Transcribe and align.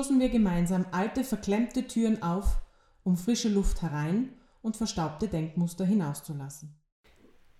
Stoßen 0.00 0.18
wir 0.18 0.30
gemeinsam 0.30 0.86
alte, 0.92 1.24
verklemmte 1.24 1.86
Türen 1.86 2.22
auf, 2.22 2.46
um 3.04 3.18
frische 3.18 3.50
Luft 3.50 3.82
herein 3.82 4.34
und 4.62 4.78
verstaubte 4.78 5.28
Denkmuster 5.28 5.84
hinauszulassen. 5.84 6.74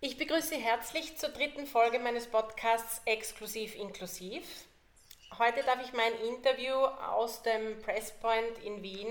Ich 0.01 0.17
begrüße 0.17 0.55
herzlich 0.55 1.19
zur 1.19 1.29
dritten 1.29 1.67
Folge 1.67 1.99
meines 1.99 2.29
Podcasts 2.29 3.03
Exklusiv 3.05 3.75
Inklusiv. 3.75 4.43
Heute 5.39 5.63
darf 5.65 5.85
ich 5.85 5.93
mein 5.93 6.15
Interview 6.35 6.73
aus 6.73 7.43
dem 7.43 7.79
Presspoint 7.83 8.59
in 8.65 8.83
Wien 8.83 9.09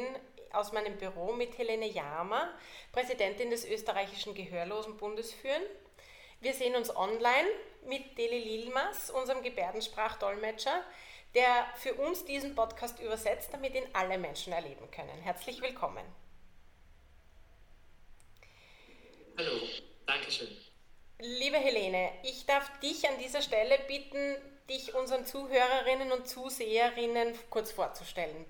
aus 0.52 0.72
meinem 0.72 0.98
Büro 0.98 1.32
mit 1.32 1.56
Helene 1.60 1.88
Jama, 1.88 2.50
Präsidentin 2.92 3.52
des 3.52 3.64
österreichischen 3.64 4.34
Gehörlosenbundes, 4.34 5.34
führen. 5.34 5.62
Wir 6.42 6.56
sehen 6.56 6.76
uns 6.76 6.96
online 6.96 7.50
mit 7.88 8.18
Deli 8.18 8.40
Lilmas, 8.40 9.12
unserem 9.12 9.44
Gebärdensprachdolmetscher, 9.44 10.84
der 11.36 11.68
für 11.76 11.94
uns 11.94 12.26
diesen 12.26 12.56
Podcast 12.56 13.00
übersetzt, 13.00 13.50
damit 13.52 13.76
ihn 13.76 13.88
alle 13.94 14.18
Menschen 14.18 14.54
erleben 14.54 14.90
können. 14.92 15.22
Herzlich 15.22 15.62
willkommen. 15.62 16.06
Hallo, 19.38 19.60
Dankeschön. 20.06 20.50
Liebe 21.20 21.58
Helene, 21.58 22.12
ich 22.24 22.46
darf 22.46 22.80
dich 22.80 23.08
an 23.08 23.20
dieser 23.20 23.42
Stelle 23.42 23.78
bitten, 23.88 24.36
dich 24.70 24.94
unseren 24.96 25.26
Zuhörerinnen 25.26 26.12
und 26.12 26.28
Zuseherinnen 26.28 27.34
kurz 27.50 27.72
vorzustellen. 27.72 28.46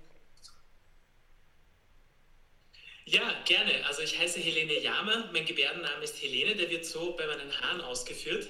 Ja, 3.05 3.41
gerne. 3.43 3.83
Also 3.87 4.03
ich 4.03 4.19
heiße 4.19 4.39
Helene 4.39 4.79
Jama, 4.79 5.31
mein 5.33 5.45
Gebärdenname 5.45 6.03
ist 6.03 6.21
Helene, 6.21 6.55
der 6.55 6.69
wird 6.69 6.85
so 6.85 7.15
bei 7.15 7.25
meinen 7.25 7.51
Haaren 7.59 7.81
ausgeführt. 7.81 8.47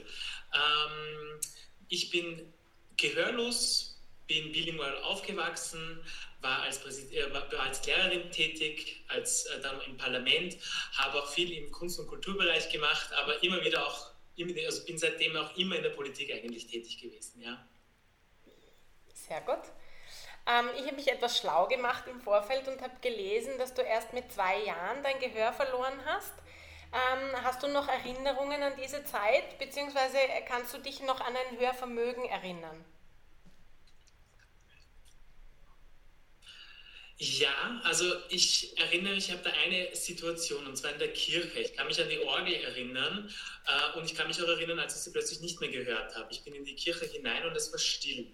Ähm, 0.54 1.40
ich 1.88 2.10
bin 2.10 2.54
gehörlos, 2.98 3.89
bin 4.30 4.52
bilingual 4.52 4.96
aufgewachsen, 5.04 6.02
war 6.40 6.62
als, 6.62 6.86
äh, 6.86 7.34
war 7.34 7.60
als 7.60 7.86
Lehrerin 7.86 8.32
tätig, 8.32 9.04
als 9.10 9.48
äh, 9.48 9.60
dann 9.60 9.82
im 9.82 9.98
Parlament, 9.98 10.56
habe 10.94 11.22
auch 11.22 11.28
viel 11.28 11.52
im 11.52 11.72
Kunst- 11.72 12.00
und 12.00 12.08
Kulturbereich 12.08 12.70
gemacht, 12.72 13.12
aber 13.22 13.44
immer 13.44 13.62
wieder 13.66 13.86
auch, 13.86 14.12
also 14.66 14.86
bin 14.86 14.98
seitdem 14.98 15.36
auch 15.36 15.58
immer 15.58 15.76
in 15.76 15.84
der 15.84 15.90
Politik 15.90 16.32
eigentlich 16.32 16.68
tätig 16.68 17.02
gewesen. 17.02 17.42
Ja. 17.42 17.68
Sehr 19.14 19.42
gut. 19.42 19.64
Ähm, 20.48 20.70
ich 20.78 20.86
habe 20.86 20.96
mich 20.96 21.10
etwas 21.10 21.38
schlau 21.40 21.68
gemacht 21.68 22.06
im 22.08 22.22
Vorfeld 22.22 22.68
und 22.68 22.82
habe 22.82 22.96
gelesen, 23.02 23.58
dass 23.58 23.74
du 23.74 23.82
erst 23.82 24.14
mit 24.14 24.32
zwei 24.32 24.64
Jahren 24.64 25.04
dein 25.04 25.20
Gehör 25.20 25.52
verloren 25.54 26.00
hast. 26.06 26.34
Ähm, 26.94 27.44
hast 27.44 27.62
du 27.62 27.68
noch 27.68 27.88
Erinnerungen 27.88 28.62
an 28.64 28.74
diese 28.82 29.04
Zeit, 29.04 29.58
beziehungsweise 29.58 30.18
kannst 30.48 30.74
du 30.74 30.78
dich 30.78 31.02
noch 31.02 31.20
an 31.20 31.36
ein 31.36 31.60
Hörvermögen 31.60 32.26
erinnern? 32.26 32.86
Ja, 37.22 37.82
also 37.84 38.06
ich 38.30 38.78
erinnere 38.78 39.14
mich, 39.14 39.28
ich 39.28 39.32
habe 39.34 39.44
da 39.44 39.52
eine 39.52 39.94
Situation, 39.94 40.66
und 40.66 40.78
zwar 40.78 40.94
in 40.94 41.00
der 41.00 41.12
Kirche. 41.12 41.60
Ich 41.60 41.74
kann 41.74 41.86
mich 41.88 42.02
an 42.02 42.08
die 42.08 42.20
Orgel 42.20 42.54
erinnern 42.54 43.30
äh, 43.68 43.98
und 43.98 44.06
ich 44.06 44.16
kann 44.16 44.28
mich 44.28 44.42
auch 44.42 44.48
erinnern, 44.48 44.80
als 44.80 44.96
ich 44.96 45.02
sie 45.02 45.12
plötzlich 45.12 45.42
nicht 45.42 45.60
mehr 45.60 45.70
gehört 45.70 46.16
habe. 46.16 46.32
Ich 46.32 46.44
bin 46.44 46.56
in 46.56 46.64
die 46.64 46.76
Kirche 46.76 47.06
hinein 47.06 47.46
und 47.46 47.58
es 47.58 47.74
war 47.74 47.80
still. 47.80 48.32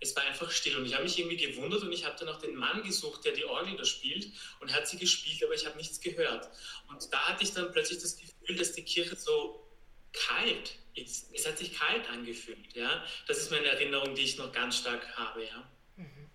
Es 0.00 0.16
war 0.16 0.24
einfach 0.24 0.50
still 0.50 0.76
und 0.76 0.84
ich 0.84 0.94
habe 0.94 1.04
mich 1.04 1.16
irgendwie 1.16 1.36
gewundert 1.36 1.84
und 1.84 1.92
ich 1.92 2.04
habe 2.04 2.16
dann 2.18 2.28
auch 2.28 2.40
den 2.40 2.56
Mann 2.56 2.82
gesucht, 2.82 3.24
der 3.24 3.32
die 3.32 3.44
Orgel 3.44 3.76
da 3.76 3.84
spielt 3.84 4.32
und 4.58 4.74
hat 4.74 4.88
sie 4.88 4.98
gespielt, 4.98 5.44
aber 5.44 5.54
ich 5.54 5.64
habe 5.64 5.76
nichts 5.76 6.00
gehört. 6.00 6.50
Und 6.88 7.12
da 7.12 7.28
hatte 7.28 7.44
ich 7.44 7.52
dann 7.52 7.70
plötzlich 7.70 8.00
das 8.00 8.16
Gefühl, 8.16 8.56
dass 8.56 8.72
die 8.72 8.82
Kirche 8.82 9.14
so 9.14 9.64
kalt 10.12 10.74
ist. 10.94 11.32
Es 11.32 11.46
hat 11.46 11.58
sich 11.58 11.72
kalt 11.72 12.08
angefühlt. 12.10 12.74
Ja? 12.74 13.04
Das 13.28 13.38
ist 13.38 13.52
meine 13.52 13.66
Erinnerung, 13.66 14.16
die 14.16 14.22
ich 14.22 14.36
noch 14.38 14.50
ganz 14.50 14.78
stark 14.78 15.06
habe. 15.16 15.44
Ja? 15.44 15.70
Mhm. 15.96 16.30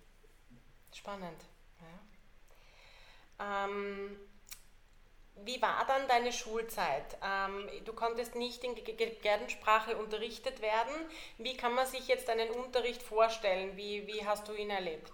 Ähm, 3.39 4.17
wie 5.45 5.61
war 5.61 5.85
dann 5.87 6.07
deine 6.07 6.33
Schulzeit? 6.33 7.17
Ähm, 7.23 7.69
du 7.85 7.93
konntest 7.93 8.35
nicht 8.35 8.63
in 8.63 8.75
Gebärdensprache 8.75 9.97
unterrichtet 9.97 10.61
werden. 10.61 10.93
Wie 11.37 11.55
kann 11.55 11.73
man 11.73 11.87
sich 11.87 12.07
jetzt 12.07 12.29
einen 12.29 12.49
Unterricht 12.51 13.01
vorstellen? 13.01 13.77
Wie, 13.77 14.05
wie 14.07 14.25
hast 14.25 14.47
du 14.47 14.53
ihn 14.53 14.69
erlebt? 14.69 15.11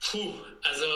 Puh, 0.00 0.34
also 0.62 0.86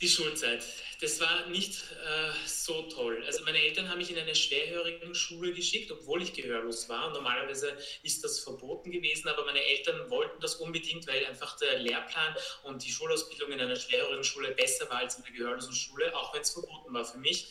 die 0.00 0.08
Schulzeit, 0.08 0.64
das 1.02 1.20
war 1.20 1.46
nicht 1.48 1.82
äh, 1.92 2.32
so 2.46 2.82
toll. 2.82 3.22
Also 3.26 3.44
meine 3.44 3.58
Eltern 3.58 3.88
haben 3.88 3.98
mich 3.98 4.10
in 4.10 4.18
eine 4.18 4.34
schwerhörigen 4.34 5.14
Schule 5.14 5.52
geschickt, 5.52 5.90
obwohl 5.90 6.22
ich 6.22 6.32
gehörlos 6.32 6.88
war. 6.88 7.10
Normalerweise 7.10 7.76
ist 8.02 8.24
das 8.24 8.40
verboten 8.40 8.90
gewesen, 8.90 9.28
aber 9.28 9.44
meine 9.44 9.62
Eltern 9.62 10.08
wollten 10.08 10.40
das 10.40 10.54
unbedingt, 10.56 11.06
weil 11.06 11.26
einfach 11.26 11.58
der 11.58 11.78
Lehrplan 11.78 12.34
und 12.62 12.82
die 12.82 12.90
Schulausbildung 12.90 13.52
in 13.52 13.60
einer 13.60 13.76
schwerhörigen 13.76 14.24
Schule 14.24 14.52
besser 14.52 14.88
war 14.88 14.98
als 14.98 15.16
in 15.16 15.24
der 15.24 15.32
gehörlosen 15.32 15.74
Schule, 15.74 16.16
auch 16.16 16.34
wenn 16.34 16.42
es 16.42 16.50
verboten 16.50 16.94
war 16.94 17.04
für 17.04 17.18
mich. 17.18 17.48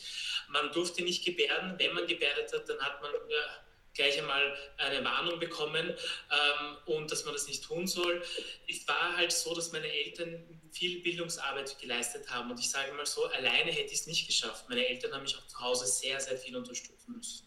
Man 0.48 0.72
durfte 0.72 1.02
nicht 1.02 1.24
gebärden. 1.24 1.74
Wenn 1.78 1.94
man 1.94 2.06
gebärdet 2.06 2.52
hat, 2.52 2.68
dann 2.68 2.80
hat 2.80 3.00
man... 3.00 3.12
Ja, 3.28 3.69
gleich 4.00 4.18
einmal 4.18 4.56
eine 4.78 5.04
Warnung 5.04 5.38
bekommen 5.38 5.90
ähm, 5.90 6.76
und 6.86 7.12
dass 7.12 7.24
man 7.24 7.34
das 7.34 7.46
nicht 7.46 7.64
tun 7.64 7.86
soll. 7.86 8.22
Es 8.66 8.88
war 8.88 9.16
halt 9.16 9.30
so, 9.30 9.54
dass 9.54 9.72
meine 9.72 9.86
Eltern 9.86 10.60
viel 10.72 11.02
Bildungsarbeit 11.02 11.78
geleistet 11.78 12.30
haben 12.30 12.50
und 12.50 12.58
ich 12.58 12.70
sage 12.70 12.92
mal 12.92 13.04
so, 13.04 13.26
alleine 13.26 13.70
hätte 13.70 13.92
ich 13.92 14.00
es 14.00 14.06
nicht 14.06 14.26
geschafft. 14.26 14.68
Meine 14.68 14.86
Eltern 14.86 15.12
haben 15.12 15.22
mich 15.22 15.36
auch 15.36 15.46
zu 15.46 15.60
Hause 15.60 15.86
sehr, 15.86 16.18
sehr 16.20 16.38
viel 16.38 16.56
unterstützen 16.56 17.12
müssen. 17.12 17.46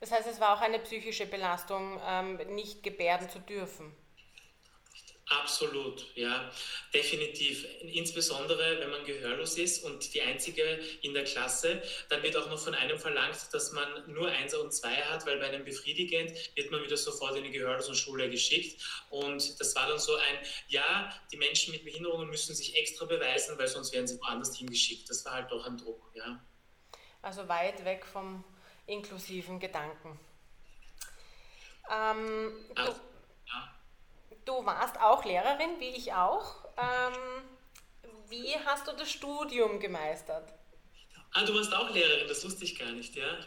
Das 0.00 0.10
heißt, 0.10 0.26
es 0.26 0.40
war 0.40 0.56
auch 0.56 0.60
eine 0.60 0.80
psychische 0.80 1.26
Belastung, 1.26 2.00
ähm, 2.04 2.36
nicht 2.54 2.82
gebärden 2.82 3.30
zu 3.30 3.38
dürfen. 3.38 3.94
Absolut, 5.40 6.06
ja, 6.14 6.50
definitiv. 6.92 7.66
Insbesondere, 7.82 8.78
wenn 8.80 8.90
man 8.90 9.04
gehörlos 9.04 9.56
ist 9.58 9.84
und 9.84 10.14
die 10.14 10.22
Einzige 10.22 10.62
in 11.02 11.12
der 11.14 11.24
Klasse, 11.24 11.82
dann 12.08 12.22
wird 12.22 12.36
auch 12.36 12.48
noch 12.48 12.58
von 12.58 12.74
einem 12.74 12.98
verlangt, 12.98 13.48
dass 13.52 13.72
man 13.72 14.12
nur 14.12 14.28
Einser 14.28 14.60
und 14.60 14.72
Zweier 14.72 15.10
hat, 15.10 15.26
weil 15.26 15.38
bei 15.38 15.48
einem 15.48 15.64
befriedigend 15.64 16.32
wird 16.54 16.70
man 16.70 16.82
wieder 16.82 16.96
sofort 16.96 17.36
in 17.36 17.44
die 17.44 17.50
Gehörlosenschule 17.50 18.30
geschickt. 18.30 18.82
Und 19.10 19.58
das 19.60 19.74
war 19.74 19.88
dann 19.88 19.98
so 19.98 20.14
ein, 20.14 20.38
ja, 20.68 21.12
die 21.32 21.36
Menschen 21.36 21.72
mit 21.72 21.84
Behinderungen 21.84 22.28
müssen 22.28 22.54
sich 22.54 22.76
extra 22.76 23.06
beweisen, 23.06 23.58
weil 23.58 23.68
sonst 23.68 23.92
werden 23.92 24.06
sie 24.06 24.20
woanders 24.20 24.56
hingeschickt. 24.56 25.10
Das 25.10 25.24
war 25.24 25.32
halt 25.32 25.50
doch 25.50 25.66
ein 25.66 25.76
Druck, 25.76 26.10
ja. 26.14 26.40
Also 27.22 27.48
weit 27.48 27.84
weg 27.84 28.04
vom 28.04 28.44
inklusiven 28.86 29.58
Gedanken. 29.58 30.20
Ähm, 31.90 32.52
also, 32.74 33.00
Du 34.44 34.64
warst 34.66 35.00
auch 35.00 35.24
Lehrerin, 35.24 35.80
wie 35.80 35.90
ich 35.96 36.12
auch. 36.12 36.64
Ähm, 36.76 37.42
wie 38.28 38.54
hast 38.64 38.86
du 38.86 38.92
das 38.92 39.10
Studium 39.10 39.80
gemeistert? 39.80 40.52
Ah, 41.32 41.44
du 41.44 41.54
warst 41.54 41.74
auch 41.74 41.90
Lehrerin, 41.90 42.28
das 42.28 42.44
wusste 42.44 42.64
ich 42.64 42.78
gar 42.78 42.92
nicht, 42.92 43.16
ja. 43.16 43.38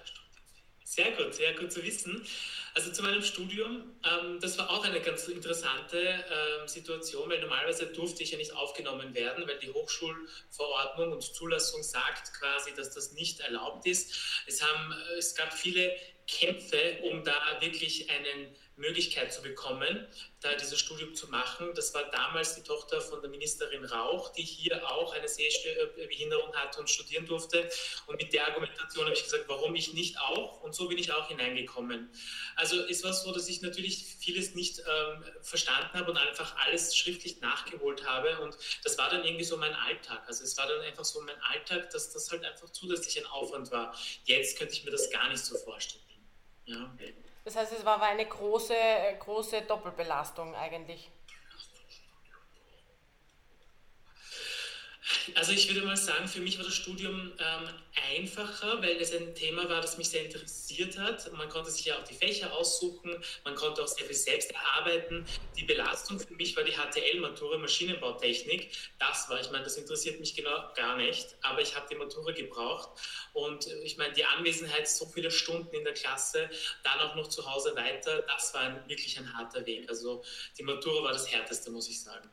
Sehr 0.83 1.11
gut, 1.11 1.33
sehr 1.35 1.53
gut 1.53 1.71
zu 1.71 1.83
wissen. 1.83 2.25
Also 2.73 2.91
zu 2.91 3.03
meinem 3.03 3.21
Studium, 3.21 3.99
ähm, 4.05 4.39
das 4.39 4.57
war 4.57 4.69
auch 4.69 4.85
eine 4.85 5.01
ganz 5.01 5.27
interessante 5.27 5.99
ähm, 5.99 6.67
Situation, 6.67 7.29
weil 7.29 7.41
normalerweise 7.41 7.87
durfte 7.87 8.23
ich 8.23 8.31
ja 8.31 8.37
nicht 8.37 8.53
aufgenommen 8.53 9.13
werden, 9.13 9.47
weil 9.47 9.59
die 9.59 9.69
Hochschulverordnung 9.69 11.11
und 11.11 11.21
Zulassung 11.21 11.83
sagt 11.83 12.33
quasi, 12.39 12.73
dass 12.73 12.93
das 12.93 13.11
nicht 13.11 13.41
erlaubt 13.41 13.85
ist. 13.85 14.43
Es, 14.47 14.63
haben, 14.63 14.93
es 15.17 15.35
gab 15.35 15.53
viele 15.53 15.95
Kämpfe, 16.27 16.99
um 17.03 17.23
da 17.23 17.33
wirklich 17.59 18.09
eine 18.09 18.55
Möglichkeit 18.77 19.33
zu 19.33 19.41
bekommen, 19.41 20.07
da 20.39 20.53
dieses 20.53 20.79
Studium 20.79 21.15
zu 21.15 21.27
machen. 21.29 21.73
Das 21.75 21.93
war 21.93 22.09
damals 22.11 22.55
die 22.55 22.61
Tochter 22.61 23.01
von 23.01 23.21
der 23.21 23.29
Ministerin 23.29 23.83
Rauch, 23.83 24.31
die 24.33 24.43
hier 24.43 24.89
auch 24.89 25.13
eine 25.13 25.27
Sehbehinderung 25.27 26.53
hatte 26.55 26.79
und 26.79 26.89
studieren 26.89 27.25
durfte. 27.25 27.69
Und 28.05 28.21
mit 28.21 28.33
der 28.33 28.47
Argumentation 28.47 29.05
habe 29.05 29.15
ich 29.15 29.23
gesagt, 29.23 29.45
warum 29.47 29.75
ich 29.75 29.93
nicht 29.93 30.19
auch? 30.19 30.61
Und 30.61 30.75
so 30.75 30.87
bin 30.87 30.97
ich 30.97 31.11
auch 31.11 31.27
hineingekommen. 31.27 32.09
Also 32.55 32.79
es 32.87 33.03
war 33.03 33.13
so, 33.13 33.33
dass 33.33 33.47
ich 33.49 33.61
natürlich 33.61 34.15
vieles 34.19 34.53
nicht 34.53 34.79
ähm, 34.79 35.23
verstanden 35.41 35.93
habe 35.93 36.11
und 36.11 36.17
einfach 36.17 36.55
alles 36.57 36.95
schriftlich 36.95 37.41
nachgeholt 37.41 38.05
habe. 38.05 38.39
Und 38.41 38.55
das 38.83 38.97
war 38.97 39.09
dann 39.09 39.25
irgendwie 39.25 39.45
so 39.45 39.57
mein 39.57 39.73
Alltag. 39.73 40.23
Also 40.27 40.43
es 40.43 40.55
war 40.57 40.67
dann 40.67 40.81
einfach 40.81 41.05
so 41.05 41.21
mein 41.21 41.41
Alltag, 41.41 41.89
dass 41.89 42.11
das 42.13 42.29
halt 42.29 42.45
einfach 42.45 42.69
zusätzlich 42.69 43.17
ein 43.17 43.25
Aufwand 43.25 43.71
war. 43.71 43.97
Jetzt 44.25 44.57
könnte 44.57 44.73
ich 44.73 44.85
mir 44.85 44.91
das 44.91 45.09
gar 45.09 45.29
nicht 45.29 45.43
so 45.43 45.57
vorstellen. 45.57 46.03
Ja. 46.65 46.95
Das 47.47 47.55
heißt, 47.55 47.71
es 47.71 47.85
war 47.85 48.01
eine 48.01 48.25
große, 48.25 48.75
große 49.19 49.61
Doppelbelastung 49.61 50.53
eigentlich. 50.53 51.09
Also 55.35 55.51
ich 55.51 55.73
würde 55.73 55.85
mal 55.85 55.97
sagen, 55.97 56.27
für 56.27 56.39
mich 56.39 56.57
war 56.57 56.65
das 56.65 56.75
Studium 56.75 57.31
ähm, 57.39 57.69
einfacher, 58.13 58.81
weil 58.81 58.97
es 58.97 59.13
ein 59.13 59.33
Thema 59.35 59.69
war, 59.69 59.81
das 59.81 59.97
mich 59.97 60.09
sehr 60.09 60.25
interessiert 60.25 60.97
hat. 60.97 61.31
Man 61.33 61.49
konnte 61.49 61.71
sich 61.71 61.85
ja 61.85 61.97
auch 61.97 62.03
die 62.03 62.13
Fächer 62.13 62.53
aussuchen, 62.53 63.23
man 63.43 63.55
konnte 63.55 63.83
auch 63.83 63.87
sehr 63.87 64.05
viel 64.05 64.15
selbst 64.15 64.51
erarbeiten. 64.51 65.25
Die 65.57 65.63
Belastung 65.63 66.19
für 66.19 66.33
mich 66.33 66.55
war 66.55 66.63
die 66.63 66.73
HTL-Matura 66.73 67.57
Maschinenbautechnik. 67.57 68.71
Das 68.99 69.29
war, 69.29 69.39
ich 69.39 69.51
meine, 69.51 69.63
das 69.63 69.77
interessiert 69.77 70.19
mich 70.19 70.35
genau 70.35 70.73
gar 70.75 70.97
nicht, 70.97 71.35
aber 71.41 71.61
ich 71.61 71.75
habe 71.75 71.87
die 71.89 71.95
Matura 71.95 72.31
gebraucht. 72.31 72.89
Und 73.33 73.67
ich 73.83 73.97
meine, 73.97 74.13
die 74.13 74.25
Anwesenheit 74.25 74.87
so 74.89 75.05
viele 75.05 75.31
Stunden 75.31 75.75
in 75.75 75.83
der 75.83 75.93
Klasse, 75.93 76.49
dann 76.83 76.99
auch 76.99 77.15
noch 77.15 77.27
zu 77.27 77.49
Hause 77.49 77.75
weiter, 77.75 78.23
das 78.23 78.53
war 78.53 78.61
ein, 78.61 78.89
wirklich 78.89 79.17
ein 79.17 79.33
harter 79.37 79.65
Weg. 79.65 79.89
Also 79.89 80.23
die 80.57 80.63
Matura 80.63 81.03
war 81.03 81.13
das 81.13 81.31
härteste, 81.31 81.71
muss 81.71 81.87
ich 81.89 82.01
sagen. 82.01 82.29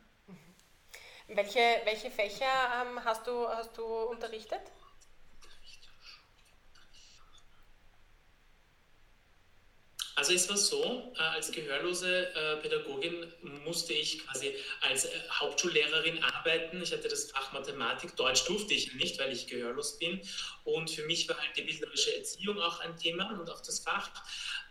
Welche, 1.28 1.80
welche 1.84 2.10
Fächer 2.10 2.46
ähm, 2.82 3.04
hast, 3.04 3.26
du, 3.26 3.48
hast 3.48 3.76
du 3.76 3.84
unterrichtet? 3.84 4.60
Also 10.16 10.32
es 10.32 10.48
war 10.48 10.56
so, 10.56 11.12
äh, 11.16 11.22
als 11.22 11.50
gehörlose 11.50 12.28
äh, 12.34 12.56
Pädagogin 12.58 13.32
musste 13.64 13.92
ich 13.92 14.24
quasi 14.24 14.54
als 14.80 15.06
äh, 15.06 15.10
Hauptschullehrerin 15.30 16.22
arbeiten. 16.22 16.80
Ich 16.82 16.92
hatte 16.92 17.08
das 17.08 17.32
Fach 17.32 17.52
Mathematik, 17.52 18.14
Deutsch 18.16 18.44
durfte 18.44 18.74
ich 18.74 18.94
nicht, 18.94 19.18
weil 19.18 19.32
ich 19.32 19.48
gehörlos 19.48 19.98
bin. 19.98 20.20
Und 20.62 20.90
für 20.90 21.04
mich 21.06 21.28
war 21.28 21.36
halt 21.36 21.56
die 21.56 21.62
bilderische 21.62 22.16
Erziehung 22.16 22.60
auch 22.60 22.78
ein 22.80 22.96
Thema 22.96 23.30
und 23.38 23.50
auch 23.50 23.60
das 23.60 23.80
Fach. 23.80 24.08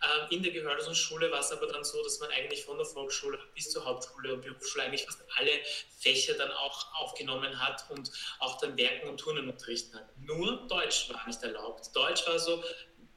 Ähm, 0.01 0.27
in 0.29 0.43
der 0.43 0.53
gehörlosen 0.53 0.95
Schule 0.95 1.29
war 1.29 1.41
es 1.41 1.51
aber 1.51 1.67
dann 1.67 1.83
so, 1.83 2.01
dass 2.03 2.19
man 2.19 2.29
eigentlich 2.31 2.63
von 2.63 2.77
der 2.77 2.85
Volksschule 2.85 3.37
bis 3.53 3.69
zur 3.69 3.83
Hauptschule 3.83 4.33
und 4.33 4.41
Berufsschule 4.41 4.85
eigentlich 4.85 5.03
fast 5.03 5.19
alle 5.37 5.51
Fächer 5.99 6.35
dann 6.35 6.51
auch 6.51 6.93
aufgenommen 6.95 7.59
hat 7.59 7.85
und 7.89 8.11
auch 8.39 8.59
dann 8.59 8.77
Werken 8.77 9.09
und 9.09 9.17
Turnen 9.17 9.49
unterrichten 9.49 9.97
hat. 9.97 10.17
Nur 10.17 10.67
Deutsch 10.67 11.09
war 11.09 11.25
nicht 11.27 11.41
erlaubt. 11.43 11.93
Deutsch 11.93 12.25
war 12.27 12.39
so, 12.39 12.63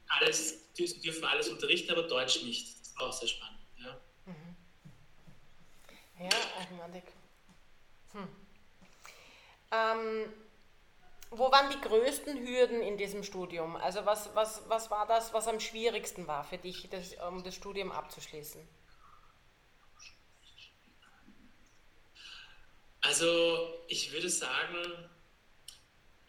alles, 0.09 0.73
dürfen 0.73 1.25
alles 1.25 1.49
unterrichten, 1.49 1.91
aber 1.91 2.03
Deutsch 2.03 2.43
nicht. 2.43 2.79
Das 2.79 2.95
war 2.97 3.07
auch 3.07 3.13
sehr 3.13 3.27
spannend. 3.27 3.59
Ja, 3.77 3.99
mhm. 4.25 4.55
ja 6.19 6.29
eigenartig. 6.59 7.03
Hm. 8.13 8.27
Ähm, 9.71 10.33
wo 11.29 11.51
waren 11.51 11.69
die 11.69 11.81
größten 11.81 12.47
Hürden 12.47 12.81
in 12.81 12.97
diesem 12.97 13.23
Studium? 13.23 13.75
Also 13.75 14.05
was, 14.05 14.33
was, 14.33 14.63
was 14.69 14.89
war 14.89 15.05
das, 15.07 15.33
was 15.33 15.47
am 15.47 15.59
schwierigsten 15.59 16.25
war 16.27 16.43
für 16.43 16.57
dich, 16.57 16.87
das, 16.89 17.15
um 17.27 17.43
das 17.43 17.55
Studium 17.55 17.91
abzuschließen? 17.91 18.65
Also 23.01 23.83
ich 23.87 24.11
würde 24.11 24.29
sagen, 24.29 25.09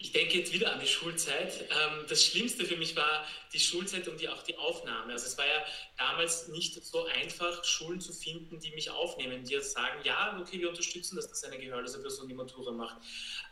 ich 0.01 0.13
denke 0.13 0.39
jetzt 0.39 0.53
wieder 0.53 0.73
an 0.73 0.79
die 0.79 0.87
Schulzeit. 0.87 1.65
Ähm, 1.71 2.05
das 2.09 2.25
Schlimmste 2.25 2.65
für 2.65 2.77
mich 2.77 2.95
war 2.95 3.27
die 3.53 3.59
Schulzeit 3.59 4.07
und 4.07 4.21
die, 4.21 4.29
auch 4.29 4.45
die 4.45 4.57
Aufnahme. 4.57 5.13
Also 5.13 5.27
es 5.27 5.37
war 5.37 5.47
ja 5.47 5.65
damals 5.97 6.47
nicht 6.49 6.75
so 6.85 7.07
einfach, 7.07 7.65
Schulen 7.65 8.01
zu 8.01 8.13
finden, 8.13 8.61
die 8.61 8.71
mich 8.71 8.91
aufnehmen, 8.91 9.43
die 9.43 9.61
sagen, 9.61 9.99
ja, 10.05 10.39
okay, 10.41 10.61
wir 10.61 10.69
unterstützen, 10.69 11.17
dass 11.17 11.29
das 11.29 11.43
eine 11.43 11.59
gehörlose 11.59 12.01
Person 12.01 12.29
die 12.29 12.35
Matura 12.35 12.71
macht. 12.71 12.99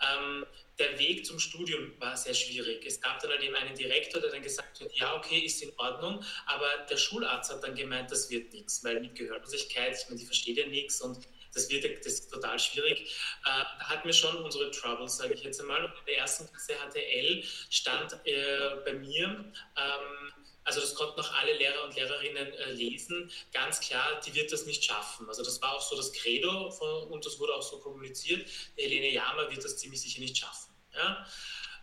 Ähm, 0.00 0.46
der 0.78 0.96
Weg 1.00 1.26
zum 1.26 1.40
Studium 1.40 1.92
war 1.98 2.16
sehr 2.16 2.34
schwierig. 2.34 2.84
Es 2.86 3.00
gab 3.00 3.18
dann 3.20 3.32
halt 3.32 3.42
eben 3.42 3.56
einen 3.56 3.74
Direktor, 3.74 4.20
der 4.20 4.30
dann 4.30 4.42
gesagt 4.42 4.80
hat, 4.80 4.92
ja, 4.94 5.16
okay, 5.16 5.40
ist 5.40 5.62
in 5.62 5.72
Ordnung, 5.78 6.22
aber 6.46 6.68
der 6.88 6.96
Schularzt 6.96 7.50
hat 7.50 7.64
dann 7.64 7.74
gemeint, 7.74 8.12
das 8.12 8.30
wird 8.30 8.52
nichts, 8.52 8.84
weil 8.84 9.00
mit 9.00 9.16
Gehörlosigkeit, 9.16 9.98
ich 10.00 10.08
meine, 10.08 10.20
die 10.20 10.26
versteht 10.26 10.58
ja 10.58 10.66
nichts 10.66 11.00
und 11.00 11.26
das 11.56 11.70
wird 11.70 11.84
das 12.04 12.12
ist 12.12 12.30
total 12.30 12.58
schwierig. 12.58 13.10
Äh, 13.44 13.64
da 13.78 13.88
hatten 13.88 14.06
wir 14.06 14.12
schon 14.12 14.36
unsere 14.36 14.70
Troubles, 14.70 15.16
sage 15.16 15.34
ich 15.34 15.42
jetzt 15.42 15.60
einmal. 15.60 15.84
Und 15.84 15.92
in 15.98 16.06
der 16.06 16.18
ersten 16.18 16.46
Klasse 16.48 16.74
HTL 16.74 17.42
stand 17.70 18.12
äh, 18.24 18.76
bei 18.84 18.92
mir, 18.94 19.52
ähm, 19.76 20.32
also 20.64 20.80
das 20.80 20.94
konnten 20.94 21.20
auch 21.20 21.32
alle 21.34 21.54
Lehrer 21.54 21.84
und 21.84 21.94
Lehrerinnen 21.94 22.52
äh, 22.52 22.72
lesen, 22.72 23.30
ganz 23.52 23.80
klar, 23.80 24.20
die 24.26 24.34
wird 24.34 24.52
das 24.52 24.66
nicht 24.66 24.84
schaffen. 24.84 25.28
Also 25.28 25.44
das 25.44 25.62
war 25.62 25.74
auch 25.76 25.80
so 25.80 25.96
das 25.96 26.12
Credo 26.12 26.70
von, 26.70 27.04
und 27.08 27.24
das 27.24 27.38
wurde 27.38 27.54
auch 27.54 27.62
so 27.62 27.78
kommuniziert. 27.78 28.48
Helene 28.76 29.10
Jama 29.10 29.48
wird 29.50 29.64
das 29.64 29.78
ziemlich 29.78 30.02
sicher 30.02 30.20
nicht 30.20 30.36
schaffen. 30.36 30.74
Ja? 30.94 31.26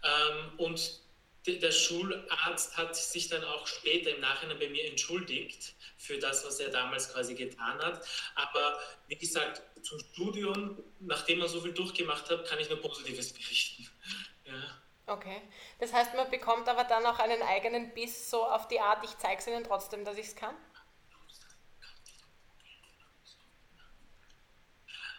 Ähm, 0.04 0.60
und 0.60 1.02
der 1.46 1.72
Schularzt 1.72 2.78
hat 2.78 2.96
sich 2.96 3.28
dann 3.28 3.44
auch 3.44 3.68
später 3.68 4.12
im 4.16 4.22
Nachhinein 4.22 4.60
bei 4.60 4.70
mir 4.70 4.86
entschuldigt 4.86 5.74
für 5.98 6.18
das, 6.18 6.46
was 6.46 6.60
er 6.60 6.70
damals 6.70 7.12
quasi 7.12 7.36
getan 7.36 7.80
hat. 7.80 8.06
Aber 8.36 8.80
wie 9.08 9.18
gesagt, 9.18 9.62
zum 9.82 10.00
Studium, 10.00 10.82
nachdem 11.00 11.40
man 11.40 11.48
so 11.50 11.60
viel 11.62 11.74
durchgemacht 11.74 12.30
hat, 12.30 12.46
kann 12.48 12.60
ich 12.60 12.70
nur 12.70 12.82
Positives 12.82 13.34
berichten. 13.34 13.88
Ja. 14.46 14.54
Okay. 15.08 15.42
Das 15.80 15.94
heißt, 15.94 16.16
man 16.16 16.30
bekommt 16.30 16.68
aber 16.68 16.84
dann 16.84 17.06
auch 17.06 17.18
einen 17.18 17.42
eigenen 17.42 17.94
Biss 17.94 18.30
so 18.30 18.44
auf 18.46 18.68
die 18.68 18.82
Art, 18.82 19.04
ich 19.06 19.18
zeige 19.18 19.40
es 19.40 19.48
Ihnen 19.48 19.64
trotzdem, 19.64 20.04
dass 20.04 20.18
ich 20.18 20.28
es 20.28 20.36
kann? 20.36 20.54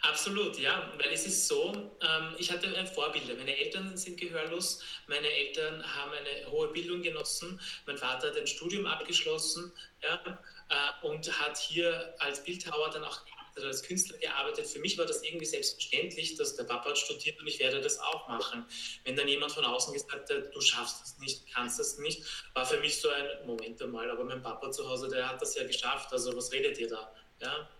Absolut, 0.05 0.59
ja, 0.59 0.93
weil 0.99 1.13
es 1.13 1.25
ist 1.27 1.49
so, 1.49 1.73
ähm, 1.73 2.35
ich 2.37 2.51
hatte 2.51 2.67
ein 2.77 2.87
Vorbild. 2.87 3.27
Meine 3.39 3.57
Eltern 3.57 3.97
sind 3.97 4.21
gehörlos, 4.21 4.81
meine 5.07 5.27
Eltern 5.31 5.83
haben 5.97 6.13
eine 6.13 6.51
hohe 6.51 6.69
Bildung 6.69 7.01
genossen, 7.01 7.59
mein 7.87 7.97
Vater 7.97 8.29
hat 8.29 8.37
ein 8.37 8.47
Studium 8.47 8.85
abgeschlossen 8.85 9.73
ja, 10.03 10.23
äh, 10.69 11.07
und 11.07 11.41
hat 11.41 11.57
hier 11.57 12.15
als 12.19 12.45
Bildhauer 12.45 12.91
dann 12.91 13.03
auch 13.03 13.23
also 13.57 13.69
als 13.69 13.83
Künstler 13.83 14.19
gearbeitet. 14.19 14.67
Für 14.67 14.81
mich 14.81 14.99
war 14.99 15.07
das 15.07 15.23
irgendwie 15.23 15.47
selbstverständlich, 15.47 16.37
dass 16.37 16.55
der 16.55 16.65
Papa 16.65 16.91
hat 16.91 16.99
studiert 16.99 17.41
und 17.41 17.47
ich 17.47 17.59
werde 17.59 17.81
das 17.81 17.99
auch 17.99 18.29
machen. 18.29 18.67
Wenn 19.05 19.17
dann 19.17 19.29
jemand 19.29 19.53
von 19.53 19.65
außen 19.65 19.95
gesagt 19.95 20.29
hat, 20.29 20.55
du 20.55 20.61
schaffst 20.61 21.01
das 21.01 21.19
nicht, 21.19 21.51
kannst 21.55 21.79
das 21.79 21.97
nicht, 21.97 22.25
war 22.53 22.67
für 22.67 22.79
mich 22.81 23.01
so 23.01 23.09
ein 23.09 23.47
Moment 23.47 23.81
einmal. 23.81 24.11
Aber 24.11 24.25
mein 24.25 24.43
Papa 24.43 24.71
zu 24.71 24.87
Hause, 24.87 25.09
der 25.09 25.29
hat 25.29 25.41
das 25.41 25.55
ja 25.55 25.65
geschafft. 25.65 26.13
Also 26.13 26.37
was 26.37 26.53
redet 26.53 26.77
ihr 26.79 26.89
da? 26.89 27.15
Ja? 27.41 27.71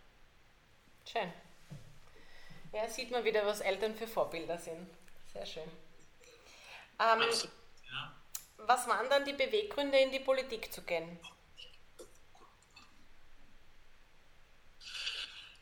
Schön. 1.11 1.31
Ja, 2.75 2.89
sieht 2.89 3.13
man 3.13 3.25
wieder, 3.25 3.47
was 3.47 3.61
Eltern 3.61 3.95
für 3.95 4.09
Vorbilder 4.09 4.59
sind. 4.59 4.89
Sehr 5.33 5.47
schön. 5.47 5.71
Ähm, 6.99 7.21
ja. 7.21 8.17
Was 8.57 8.89
waren 8.89 9.09
dann 9.09 9.25
die 9.25 9.33
Beweggründe, 9.33 9.97
in 9.99 10.11
die 10.11 10.19
Politik 10.19 10.73
zu 10.73 10.83
gehen? 10.83 11.21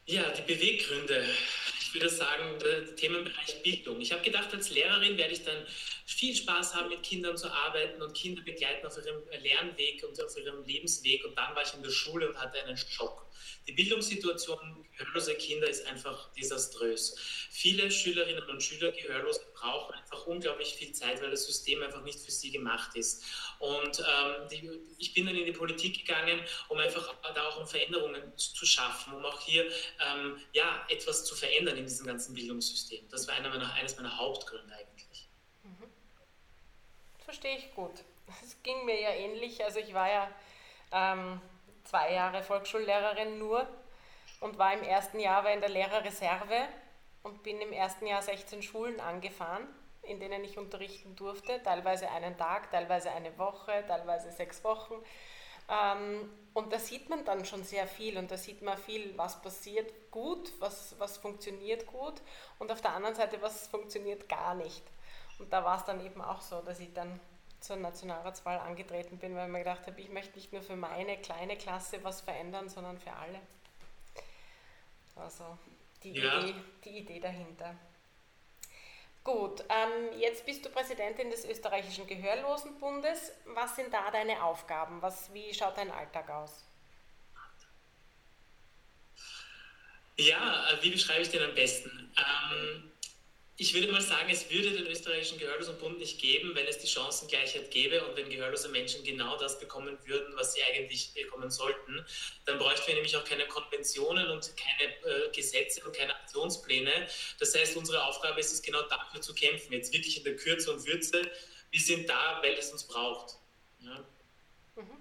Ja, 0.07 0.31
die 0.31 0.43
Beweggründe. 0.43 1.27
Ich 1.81 1.93
würde 1.93 2.09
sagen, 2.09 2.59
der 2.59 2.97
Themenbereich 2.97 3.63
Bildung. 3.63 4.01
Ich 4.01 4.11
habe 4.13 4.23
gedacht, 4.23 4.53
als 4.55 4.71
Lehrerin 4.71 5.19
werde 5.19 5.35
ich 5.35 5.45
dann 5.45 5.67
viel 6.07 6.35
Spaß 6.35 6.75
haben, 6.75 6.89
mit 6.89 7.03
Kindern 7.03 7.37
zu 7.37 7.53
arbeiten 7.53 8.01
und 8.01 8.15
Kinder 8.15 8.43
begleiten 8.43 8.87
auf 8.87 8.97
ihrem 8.97 9.23
Lernweg 9.29 10.03
und 10.05 10.19
auf 10.23 10.35
ihrem 10.39 10.65
Lebensweg. 10.65 11.27
Und 11.27 11.37
dann 11.37 11.55
war 11.55 11.63
ich 11.63 11.75
in 11.75 11.83
der 11.83 11.91
Schule 11.91 12.31
und 12.31 12.39
hatte 12.39 12.63
einen 12.63 12.79
Schock. 12.79 13.27
Die 13.67 13.73
Bildungssituation 13.73 14.87
gehörloser 14.97 15.35
Kinder 15.35 15.69
ist 15.69 15.87
einfach 15.87 16.33
desaströs. 16.33 17.17
Viele 17.51 17.91
Schülerinnen 17.91 18.49
und 18.49 18.63
Schüler 18.63 18.93
gehörlos 18.93 19.41
brauchen 19.55 19.95
einfach 19.95 20.27
unglaublich 20.27 20.75
viel 20.75 20.93
Zeit, 20.93 21.23
weil 21.23 21.31
das 21.31 21.47
System 21.47 21.83
einfach 21.83 22.03
nicht 22.03 22.21
für 22.21 22.31
sie 22.31 22.51
gemacht 22.51 22.95
ist. 22.97 23.25
Und 23.59 24.01
ähm, 24.01 24.49
die, 24.51 24.71
ich 24.99 25.15
bin 25.15 25.27
dann 25.27 25.37
in 25.37 25.47
die 25.47 25.53
Politik 25.53 25.99
gegangen, 25.99 26.41
um 26.69 26.79
einfach 26.79 27.15
da 27.35 27.49
auch 27.49 27.61
um 27.61 27.67
Veränderungen 27.67 28.37
zu 28.37 28.67
schaffen, 28.67 29.15
um 29.15 29.25
auch 29.25 29.41
hier 29.41 29.71
ähm, 30.01 30.39
ja, 30.53 30.85
etwas 30.89 31.25
zu 31.25 31.35
verändern 31.35 31.77
in 31.77 31.85
diesem 31.85 32.07
ganzen 32.07 32.35
Bildungssystem. 32.35 33.09
Das 33.11 33.27
war 33.29 33.35
einer 33.35 33.51
meiner, 33.51 33.73
eines 33.75 33.97
meiner 33.97 34.17
Hauptgründe 34.17 34.75
eigentlich. 34.75 35.29
Mhm. 35.63 35.89
Verstehe 37.25 37.59
ich 37.59 37.73
gut. 37.75 37.93
Es 38.43 38.63
ging 38.63 38.87
mir 38.87 38.99
ja 38.99 39.11
ähnlich. 39.11 39.63
Also 39.63 39.79
ich 39.81 39.93
war 39.93 40.11
ja 40.11 40.35
ähm, 40.93 41.41
zwei 41.93 42.15
Jahre 42.15 42.43
Volksschullehrerin 42.43 43.39
nur 43.39 43.67
und 44.41 44.57
war 44.57 44.73
im 44.73 44.83
ersten 44.83 45.21
Jahr 45.21 45.47
in 45.51 45.61
der 45.61 45.69
Lehrerreserve 45.69 46.67
und 47.23 47.43
bin 47.43 47.61
im 47.61 47.71
ersten 47.71 48.07
Jahr 48.07 48.23
16 48.23 48.63
Schulen 48.63 48.99
angefahren, 48.99 49.69
in 50.01 50.19
denen 50.19 50.43
ich 50.43 50.57
unterrichten 50.57 51.15
durfte, 51.17 51.63
teilweise 51.63 52.11
einen 52.11 52.39
Tag, 52.39 52.71
teilweise 52.71 53.11
eine 53.11 53.37
Woche, 53.37 53.85
teilweise 53.87 54.33
sechs 54.33 54.65
Wochen. 54.65 54.95
Ähm, 55.69 56.33
und 56.55 56.73
da 56.73 56.79
sieht 56.79 57.11
man 57.11 57.27
dann 57.27 57.45
schon 57.45 57.63
sehr 57.63 57.87
viel 57.87 58.17
und 58.17 58.31
da 58.31 58.39
sieht 58.39 58.63
man 58.63 58.79
viel, 58.79 59.13
was 59.19 59.43
passiert 59.43 60.11
gut, 60.11 60.51
was, 60.61 60.99
was 60.99 61.19
funktioniert 61.19 61.87
gut 61.87 62.23
und 62.59 62.73
auf 62.73 62.81
der 62.81 62.95
anderen 62.95 63.17
Seite, 63.17 63.43
was 63.43 63.67
funktioniert 63.69 64.31
gar 64.31 64.55
nicht. 64.55 64.83
Und 65.39 65.53
da 65.53 65.63
war 65.63 65.77
es 65.77 65.85
dann 65.85 66.03
eben 66.03 66.23
auch 66.23 66.41
so, 66.41 66.63
dass 66.63 66.81
ich 66.81 66.95
dann 66.95 67.21
zur 67.63 67.77
Nationalratswahl 67.77 68.59
angetreten 68.59 69.19
bin, 69.19 69.35
weil 69.35 69.47
ich 69.47 69.53
mir 69.53 69.59
gedacht 69.61 69.87
habe, 69.87 70.01
ich 70.01 70.09
möchte 70.09 70.37
nicht 70.37 70.53
nur 70.53 70.63
für 70.63 70.77
meine 70.77 71.17
kleine 71.19 71.57
Klasse 71.57 72.03
was 72.03 72.21
verändern, 72.21 72.69
sondern 72.69 72.99
für 72.99 73.13
alle. 73.13 73.41
Also 75.17 75.59
die, 76.03 76.13
ja. 76.13 76.41
Idee, 76.41 76.55
die 76.85 76.99
Idee 76.99 77.21
dahinter. 77.21 77.77
Gut, 79.25 79.65
ähm, 79.69 80.19
jetzt 80.19 80.45
bist 80.45 80.65
du 80.65 80.71
Präsidentin 80.71 81.31
des 81.31 81.45
österreichischen 81.45 82.09
Gehörlosenbundes. 82.09 83.33
Was 83.47 83.77
sind 83.77 83.95
da 83.95 84.11
deine 84.11 84.43
Aufgaben? 84.43 85.01
Was, 85.01 85.33
wie 85.33 85.55
schaut 85.55 85.77
dein 85.77 85.93
Alltag 85.93 86.29
aus? 86.29 86.65
Ja, 90.17 90.69
äh, 90.71 90.83
wie 90.83 90.91
beschreibe 90.91 91.23
ich 91.23 91.31
den 91.31 91.43
am 91.43 91.55
besten? 91.55 92.13
Ähm, 92.19 92.92
ich 93.59 93.75
würde 93.75 93.93
mal 93.93 94.01
sagen, 94.01 94.31
es 94.31 94.51
würde 94.51 94.71
den 94.71 94.87
österreichischen 94.87 95.39
Gehörlosenbund 95.39 95.99
nicht 95.99 96.21
geben, 96.21 96.55
wenn 96.55 96.67
es 96.67 96.79
die 96.79 96.87
Chancengleichheit 96.87 97.71
gäbe 97.71 98.05
und 98.07 98.17
wenn 98.17 98.31
gehörlose 98.31 98.69
Menschen 98.71 99.05
genau 99.05 99.37
das 99.37 99.59
bekommen 99.61 99.99
würden, 100.05 100.35
was 100.37 100.55
sie 100.55 100.63
eigentlich 100.65 101.13
bekommen 101.13 101.51
sollten. 101.51 102.05
Dann 102.47 102.59
bräuchten 102.59 102.87
wir 102.89 102.95
nämlich 102.95 103.17
auch 103.17 103.25
keine 103.25 103.47
Konventionen 103.47 104.31
und 104.31 104.53
keine 104.57 104.91
äh, 105.05 105.31
Gesetze 105.33 105.85
und 105.85 105.95
keine 105.95 106.15
Aktionspläne. 106.15 107.07
Das 107.39 107.55
heißt, 107.55 107.77
unsere 107.77 108.05
Aufgabe 108.05 108.41
ist 108.41 108.53
es 108.53 108.63
genau 108.63 108.83
dafür 108.83 109.21
zu 109.21 109.35
kämpfen, 109.35 109.73
jetzt 109.75 109.93
wirklich 109.93 110.17
in 110.17 110.25
der 110.25 110.37
Kürze 110.37 110.73
und 110.73 110.87
Würze. 110.87 111.23
Wir 111.71 111.81
sind 111.81 112.09
da, 112.09 112.41
weil 112.43 112.55
es 112.55 112.73
uns 112.73 112.85
braucht. 112.85 113.37
Ja. 113.81 114.05
Mhm. 114.77 114.97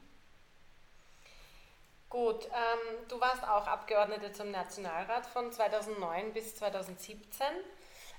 Gut, 2.10 2.46
ähm, 2.48 3.08
du 3.08 3.20
warst 3.22 3.44
auch 3.44 3.66
Abgeordnete 3.66 4.34
zum 4.34 4.52
Nationalrat 4.52 5.26
von 5.28 5.54
2009 5.54 6.34
bis 6.34 6.56
2017. 6.56 7.48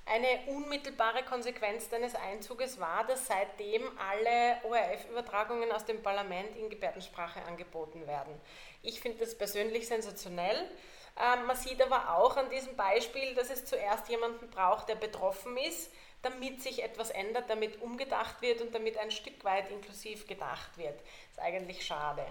Eine 0.05 0.41
unmittelbare 0.49 1.23
Konsequenz 1.23 1.89
deines 1.89 2.15
Einzuges 2.17 2.81
war, 2.81 3.05
dass 3.07 3.27
seitdem 3.27 3.83
alle 3.99 4.57
ORF-Übertragungen 4.65 5.71
aus 5.71 5.85
dem 5.85 6.03
Parlament 6.03 6.57
in 6.57 6.69
Gebärdensprache 6.69 7.43
angeboten 7.43 8.07
werden. 8.07 8.35
Ich 8.83 9.01
finde 9.01 9.19
das 9.19 9.39
persönlich 9.39 9.87
sensationell. 9.87 10.69
Ähm, 11.17 11.47
man 11.47 11.57
sieht 11.57 11.81
aber 11.81 12.17
auch 12.17 12.37
an 12.37 12.51
diesem 12.51 12.75
Beispiel, 12.75 13.35
dass 13.35 13.51
es 13.51 13.65
zuerst 13.65 14.09
jemanden 14.09 14.51
braucht, 14.51 14.89
der 14.89 14.97
betroffen 14.97 15.57
ist, 15.57 15.93
damit 16.23 16.63
sich 16.63 16.83
etwas 16.83 17.11
ändert, 17.11 17.49
damit 17.49 17.81
umgedacht 17.81 18.43
wird 18.43 18.61
und 18.61 18.75
damit 18.75 18.99
ein 18.99 19.11
Stück 19.11 19.45
weit 19.45 19.71
inklusiv 19.71 20.27
gedacht 20.27 20.79
wird. 20.79 20.99
Das 20.99 21.33
ist 21.33 21.41
eigentlich 21.41 21.87
schade. 21.87 22.25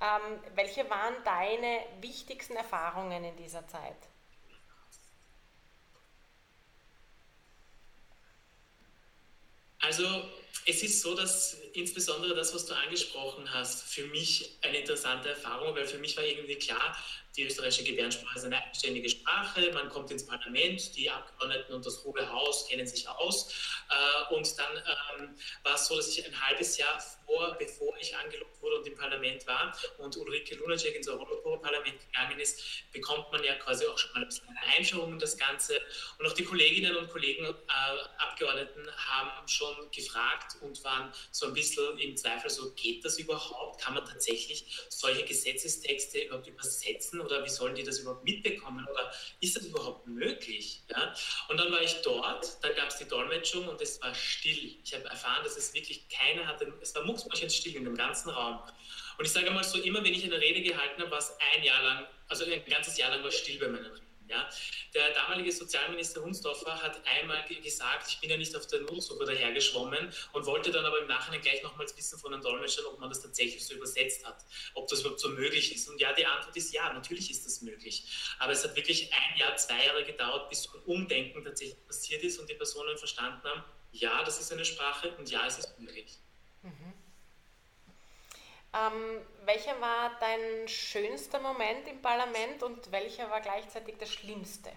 Ähm, 0.00 0.40
welche 0.54 0.88
waren 0.88 1.14
deine 1.24 1.80
wichtigsten 2.00 2.56
Erfahrungen 2.56 3.24
in 3.24 3.36
dieser 3.36 3.66
Zeit? 3.66 4.09
Also 9.80 10.24
es 10.66 10.82
ist 10.82 11.00
so, 11.00 11.14
dass 11.14 11.56
insbesondere 11.72 12.34
das, 12.34 12.54
was 12.54 12.66
du 12.66 12.74
angesprochen 12.74 13.52
hast, 13.52 13.82
für 13.92 14.06
mich 14.06 14.58
eine 14.62 14.78
interessante 14.78 15.30
Erfahrung, 15.30 15.74
weil 15.74 15.86
für 15.86 15.98
mich 15.98 16.16
war 16.16 16.24
irgendwie 16.24 16.56
klar, 16.56 16.96
die 17.36 17.44
österreichische 17.44 17.84
Gebärdensprache 17.84 18.38
ist 18.38 18.44
eine 18.44 18.62
eigenständige 18.62 19.08
Sprache, 19.08 19.70
man 19.72 19.88
kommt 19.88 20.10
ins 20.10 20.26
Parlament, 20.26 20.96
die 20.96 21.08
Abgeordneten 21.08 21.72
und 21.74 21.86
das 21.86 22.02
Hohe 22.04 22.28
Haus 22.28 22.66
kennen 22.68 22.86
sich 22.86 23.08
aus. 23.08 23.52
Äh, 23.88 24.34
und 24.34 24.58
dann 24.58 24.76
ähm, 24.76 25.36
war 25.62 25.76
es 25.76 25.86
so, 25.86 25.96
dass 25.96 26.08
ich 26.08 26.26
ein 26.26 26.40
halbes 26.48 26.76
Jahr 26.76 27.00
vor, 27.24 27.56
bevor 27.58 27.96
ich 28.00 28.16
angelockt 28.16 28.60
wurde 28.60 28.78
und 28.78 28.86
im 28.86 28.96
Parlament 28.96 29.46
war 29.46 29.76
und 29.98 30.16
Ulrike 30.16 30.56
Lunacek 30.56 30.96
ins 30.96 31.06
Europaparlament 31.06 32.00
gegangen 32.00 32.40
ist, 32.40 32.60
bekommt 32.92 33.30
man 33.30 33.44
ja 33.44 33.54
quasi 33.54 33.86
auch 33.86 33.96
schon 33.96 34.12
mal 34.12 34.22
ein 34.22 34.28
bisschen 34.28 34.48
eine 34.48 34.76
Einführung 34.76 35.12
in 35.12 35.18
das 35.20 35.38
Ganze. 35.38 35.80
Und 36.18 36.26
auch 36.26 36.32
die 36.32 36.44
Kolleginnen 36.44 36.96
und 36.96 37.08
Kollegen, 37.10 37.44
äh, 37.44 37.52
Abgeordneten, 38.18 38.88
haben 38.96 39.46
schon 39.46 39.90
gefragt 39.92 40.39
und 40.60 40.82
waren 40.84 41.12
so 41.30 41.46
ein 41.46 41.54
bisschen 41.54 41.98
im 41.98 42.16
Zweifel 42.16 42.50
so, 42.50 42.72
geht 42.72 43.04
das 43.04 43.18
überhaupt? 43.18 43.80
Kann 43.80 43.94
man 43.94 44.04
tatsächlich 44.04 44.66
solche 44.88 45.24
Gesetzestexte 45.24 46.20
überhaupt 46.20 46.46
übersetzen? 46.46 47.20
oder 47.30 47.44
wie 47.44 47.48
sollen 47.48 47.74
die 47.74 47.82
das 47.82 47.98
überhaupt 47.98 48.24
mitbekommen 48.24 48.86
oder 48.90 49.12
ist 49.40 49.56
das 49.56 49.64
überhaupt 49.64 50.06
möglich? 50.06 50.82
Ja? 50.88 51.14
Und 51.48 51.58
dann 51.58 51.70
war 51.72 51.80
ich 51.80 52.02
dort, 52.02 52.62
dann 52.62 52.74
gab 52.74 52.88
es 52.88 52.98
die 52.98 53.06
Dolmetschung 53.06 53.68
und 53.68 53.80
es 53.80 54.00
war 54.02 54.14
still. 54.14 54.76
Ich 54.82 54.94
habe 54.94 55.04
erfahren, 55.04 55.44
dass 55.44 55.56
es 55.56 55.72
wirklich 55.74 56.08
keiner 56.08 56.46
hatte, 56.46 56.72
es 56.80 56.94
war 56.94 57.04
mucksmäuschenstill 57.04 57.76
in 57.76 57.84
dem 57.84 57.96
ganzen 57.96 58.30
Raum. 58.30 58.60
Und 59.18 59.24
ich 59.24 59.32
sage 59.32 59.50
mal 59.50 59.64
so, 59.64 59.78
immer 59.78 60.02
wenn 60.02 60.14
ich 60.14 60.24
eine 60.24 60.40
Rede 60.40 60.62
gehalten 60.62 61.00
habe, 61.00 61.10
war 61.10 61.18
es 61.18 61.32
ein 61.54 61.62
Jahr 61.62 61.82
lang, 61.82 62.06
also 62.28 62.44
ein 62.44 62.64
ganzes 62.64 62.96
Jahr 62.98 63.10
lang 63.10 63.22
war 63.22 63.30
still 63.30 63.58
bei 63.58 63.68
meinen 63.68 63.86
Reden. 63.86 64.09
Ja? 64.30 64.48
Der 64.94 65.12
damalige 65.12 65.50
Sozialminister 65.52 66.22
Hunsdorfer 66.22 66.80
hat 66.80 67.02
einmal 67.06 67.44
gesagt, 67.46 68.08
ich 68.08 68.20
bin 68.20 68.30
ja 68.30 68.36
nicht 68.36 68.54
auf 68.56 68.66
der 68.68 68.80
Nullsuche 68.82 69.24
dahergeschwommen 69.24 70.12
und 70.32 70.46
wollte 70.46 70.70
dann 70.70 70.84
aber 70.84 71.00
im 71.00 71.08
Nachhinein 71.08 71.40
gleich 71.40 71.62
nochmals 71.62 71.96
wissen 71.96 72.18
von 72.18 72.32
den 72.32 72.40
Dolmetschern, 72.40 72.86
ob 72.86 72.98
man 73.00 73.08
das 73.08 73.20
tatsächlich 73.20 73.66
so 73.66 73.74
übersetzt 73.74 74.24
hat, 74.24 74.44
ob 74.74 74.88
das 74.88 75.00
überhaupt 75.00 75.20
so 75.20 75.28
möglich 75.28 75.74
ist. 75.74 75.88
Und 75.88 76.00
ja, 76.00 76.12
die 76.12 76.24
Antwort 76.24 76.56
ist 76.56 76.72
ja, 76.72 76.92
natürlich 76.92 77.30
ist 77.30 77.44
das 77.44 77.60
möglich. 77.60 78.04
Aber 78.38 78.52
es 78.52 78.62
hat 78.62 78.76
wirklich 78.76 79.12
ein 79.12 79.38
Jahr, 79.38 79.56
zwei 79.56 79.84
Jahre 79.84 80.04
gedauert, 80.04 80.48
bis 80.48 80.62
so 80.62 80.78
ein 80.78 80.84
Umdenken 80.84 81.44
tatsächlich 81.44 81.84
passiert 81.86 82.22
ist 82.22 82.38
und 82.38 82.48
die 82.48 82.54
Personen 82.54 82.96
verstanden 82.96 83.42
haben, 83.44 83.64
ja, 83.92 84.22
das 84.22 84.40
ist 84.40 84.52
eine 84.52 84.64
Sprache 84.64 85.10
und 85.16 85.28
ja, 85.30 85.44
es 85.46 85.58
ist 85.58 85.78
möglich. 85.78 86.18
Mhm. 86.62 86.99
Ähm, 88.72 89.20
welcher 89.44 89.80
war 89.80 90.16
dein 90.20 90.68
schönster 90.68 91.40
Moment 91.40 91.88
im 91.88 92.00
Parlament 92.00 92.62
und 92.62 92.92
welcher 92.92 93.28
war 93.30 93.40
gleichzeitig 93.40 93.96
der 93.98 94.06
schlimmste? 94.06 94.70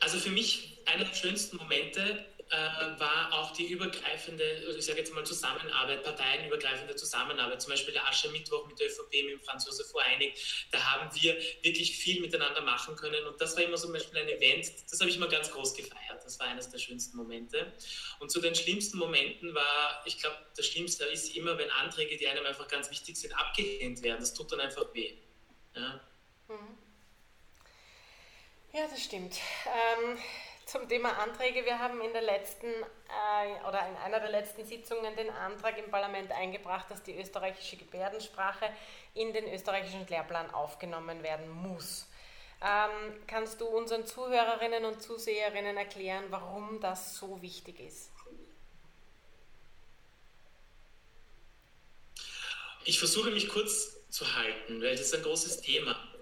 Also 0.00 0.18
für 0.18 0.30
mich 0.30 0.78
einer 0.84 1.04
der 1.04 1.14
schönsten 1.14 1.56
Momente 1.56 2.26
äh, 2.50 3.00
war 3.00 3.32
auch 3.32 3.52
die 3.52 3.66
übergreifende, 3.66 4.64
also 4.66 4.78
ich 4.78 4.84
sage 4.84 4.98
jetzt 4.98 5.12
mal 5.12 5.24
Zusammenarbeit, 5.24 6.02
parteienübergreifende 6.02 6.94
Zusammenarbeit, 6.96 7.62
zum 7.62 7.70
Beispiel 7.70 7.94
der 7.94 8.06
Aschermittwoch 8.06 8.66
mit 8.66 8.78
der 8.78 8.88
ÖVP, 8.88 9.24
mit 9.24 9.32
dem 9.32 9.40
Franz 9.40 9.66
Josef 9.66 9.90
Voreinig, 9.90 10.66
da 10.70 10.82
haben 10.92 11.10
wir 11.20 11.36
wirklich 11.62 11.96
viel 11.96 12.20
miteinander 12.20 12.60
machen 12.60 12.96
können 12.96 13.26
und 13.26 13.40
das 13.40 13.56
war 13.56 13.64
immer 13.64 13.76
zum 13.76 13.92
Beispiel 13.92 14.18
ein 14.18 14.28
Event, 14.28 14.70
das 14.90 15.00
habe 15.00 15.10
ich 15.10 15.16
immer 15.16 15.28
ganz 15.28 15.50
groß 15.50 15.74
gefeiert, 15.74 16.24
das 16.24 16.38
war 16.38 16.46
eines 16.46 16.68
der 16.68 16.78
schönsten 16.78 17.16
Momente. 17.16 17.72
Und 18.20 18.30
zu 18.30 18.40
den 18.40 18.54
schlimmsten 18.54 18.98
Momenten 18.98 19.54
war, 19.54 20.02
ich 20.06 20.18
glaube, 20.18 20.36
das 20.56 20.66
Schlimmste 20.66 21.04
ist 21.04 21.36
immer, 21.36 21.58
wenn 21.58 21.70
Anträge, 21.70 22.16
die 22.16 22.28
einem 22.28 22.46
einfach 22.46 22.68
ganz 22.68 22.90
wichtig 22.90 23.16
sind, 23.16 23.32
abgelehnt 23.32 24.02
werden, 24.02 24.20
das 24.20 24.34
tut 24.34 24.52
dann 24.52 24.60
einfach 24.60 24.92
weh. 24.94 25.14
Ja, 25.74 26.00
mhm. 26.48 26.78
ja 28.72 28.86
das 28.88 29.02
stimmt. 29.02 29.36
Ähm 29.66 30.18
zum 30.66 30.88
Thema 30.88 31.18
Anträge. 31.18 31.64
Wir 31.64 31.78
haben 31.78 32.00
in 32.00 32.12
der 32.12 32.22
letzten 32.22 32.66
äh, 32.66 33.68
oder 33.68 33.86
in 33.88 33.96
einer 33.96 34.20
der 34.20 34.30
letzten 34.30 34.64
Sitzungen 34.64 35.14
den 35.16 35.30
Antrag 35.30 35.78
im 35.78 35.90
Parlament 35.90 36.32
eingebracht, 36.32 36.90
dass 36.90 37.02
die 37.02 37.18
österreichische 37.18 37.76
Gebärdensprache 37.76 38.66
in 39.14 39.32
den 39.32 39.52
österreichischen 39.52 40.06
Lehrplan 40.06 40.50
aufgenommen 40.52 41.22
werden 41.22 41.50
muss. 41.50 42.06
Ähm, 42.62 43.20
kannst 43.26 43.60
du 43.60 43.66
unseren 43.66 44.06
Zuhörerinnen 44.06 44.84
und 44.84 45.02
Zuseherinnen 45.02 45.76
erklären, 45.76 46.24
warum 46.30 46.80
das 46.80 47.16
so 47.16 47.42
wichtig 47.42 47.80
ist? 47.80 48.10
Ich 52.86 52.98
versuche 52.98 53.30
mich 53.30 53.48
kurz 53.48 54.08
zu 54.10 54.34
halten, 54.34 54.80
weil 54.82 54.92
das 54.92 55.06
ist 55.06 55.14
ein 55.14 55.22
großes 55.22 55.62
Thema. 55.62 56.13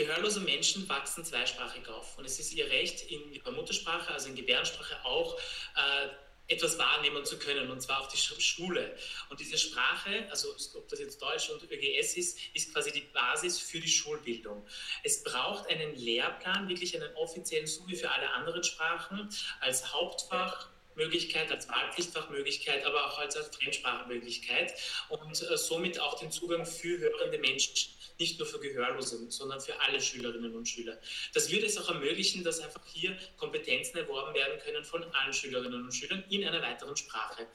Gehörlose 0.00 0.40
Menschen 0.40 0.88
wachsen 0.88 1.26
zweisprachig 1.26 1.86
auf 1.88 2.16
und 2.16 2.24
es 2.24 2.38
ist 2.38 2.54
ihr 2.54 2.70
Recht, 2.70 3.10
in 3.10 3.34
ihrer 3.34 3.50
Muttersprache, 3.50 4.10
also 4.10 4.30
in 4.30 4.34
Gebärdensprache 4.34 5.04
auch 5.04 5.38
äh, 5.76 6.08
etwas 6.54 6.78
wahrnehmen 6.78 7.22
zu 7.26 7.38
können, 7.38 7.70
und 7.70 7.82
zwar 7.82 8.00
auf 8.00 8.08
die 8.08 8.16
Schule. 8.16 8.96
Und 9.28 9.40
diese 9.40 9.58
Sprache, 9.58 10.26
also 10.30 10.54
ob 10.74 10.88
das 10.88 11.00
jetzt 11.00 11.20
Deutsch 11.20 11.50
und 11.50 11.70
ÖGS 11.70 12.16
ist, 12.16 12.38
ist 12.54 12.72
quasi 12.72 12.92
die 12.92 13.02
Basis 13.12 13.58
für 13.58 13.78
die 13.78 13.90
Schulbildung. 13.90 14.66
Es 15.04 15.22
braucht 15.22 15.68
einen 15.68 15.94
Lehrplan, 15.94 16.66
wirklich 16.70 16.96
einen 16.96 17.14
offiziellen, 17.16 17.66
so 17.66 17.86
wie 17.86 17.94
für 17.94 18.10
alle 18.10 18.30
anderen 18.30 18.64
Sprachen, 18.64 19.28
als 19.60 19.92
Hauptfach. 19.92 20.70
Möglichkeit, 20.96 21.50
als 21.52 21.68
Wahlpflichtfachmöglichkeit, 21.68 22.84
aber 22.84 23.06
auch 23.06 23.18
als 23.20 23.36
Fremdsprachmöglichkeit 23.36 24.74
und 25.08 25.40
äh, 25.40 25.56
somit 25.56 26.00
auch 26.00 26.18
den 26.18 26.32
Zugang 26.32 26.66
für 26.66 26.98
hörende 26.98 27.38
Menschen 27.38 27.90
nicht 28.20 28.38
nur 28.38 28.46
für 28.46 28.60
Gehörlose, 28.60 29.30
sondern 29.30 29.60
für 29.60 29.80
alle 29.80 30.00
Schülerinnen 30.00 30.54
und 30.54 30.68
Schüler. 30.68 30.98
Das 31.32 31.50
würde 31.50 31.66
es 31.66 31.76
auch 31.78 31.88
ermöglichen, 31.88 32.44
dass 32.44 32.60
einfach 32.60 32.84
hier 32.86 33.16
Kompetenzen 33.36 33.96
erworben 33.98 34.34
werden 34.34 34.60
können 34.60 34.84
von 34.84 35.02
allen 35.14 35.32
Schülerinnen 35.32 35.82
und 35.82 35.92
Schülern 35.92 36.22
in 36.28 36.46
einer 36.46 36.62
weiteren 36.62 36.96
Sprache. 36.96 37.46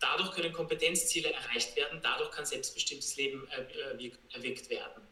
Dadurch 0.00 0.32
können 0.32 0.52
Kompetenzziele 0.52 1.32
erreicht 1.32 1.76
werden, 1.76 2.00
dadurch 2.02 2.30
kann 2.30 2.44
selbstbestimmtes 2.44 3.16
Leben 3.16 3.46
erwirkt 4.32 4.68
werden. 4.68 5.02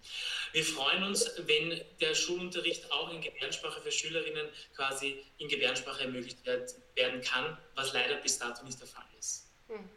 Wir 0.52 0.64
freuen 0.64 1.04
uns, 1.04 1.31
wenn 1.47 1.81
der 2.00 2.14
Schulunterricht 2.14 2.90
auch 2.90 3.12
in 3.12 3.21
Gebärdensprache 3.21 3.81
für 3.81 3.92
Schülerinnen 3.92 4.49
quasi 4.75 5.23
in 5.38 5.49
Gebärdensprache 5.49 6.02
ermöglicht 6.02 6.45
werden 6.45 7.23
kann, 7.23 7.57
was 7.75 7.92
leider 7.92 8.16
bis 8.16 8.38
dato 8.38 8.64
nicht 8.64 8.81
der 8.81 8.88
Fall 8.88 9.07
ist. 9.19 9.47
Hm. 9.69 9.88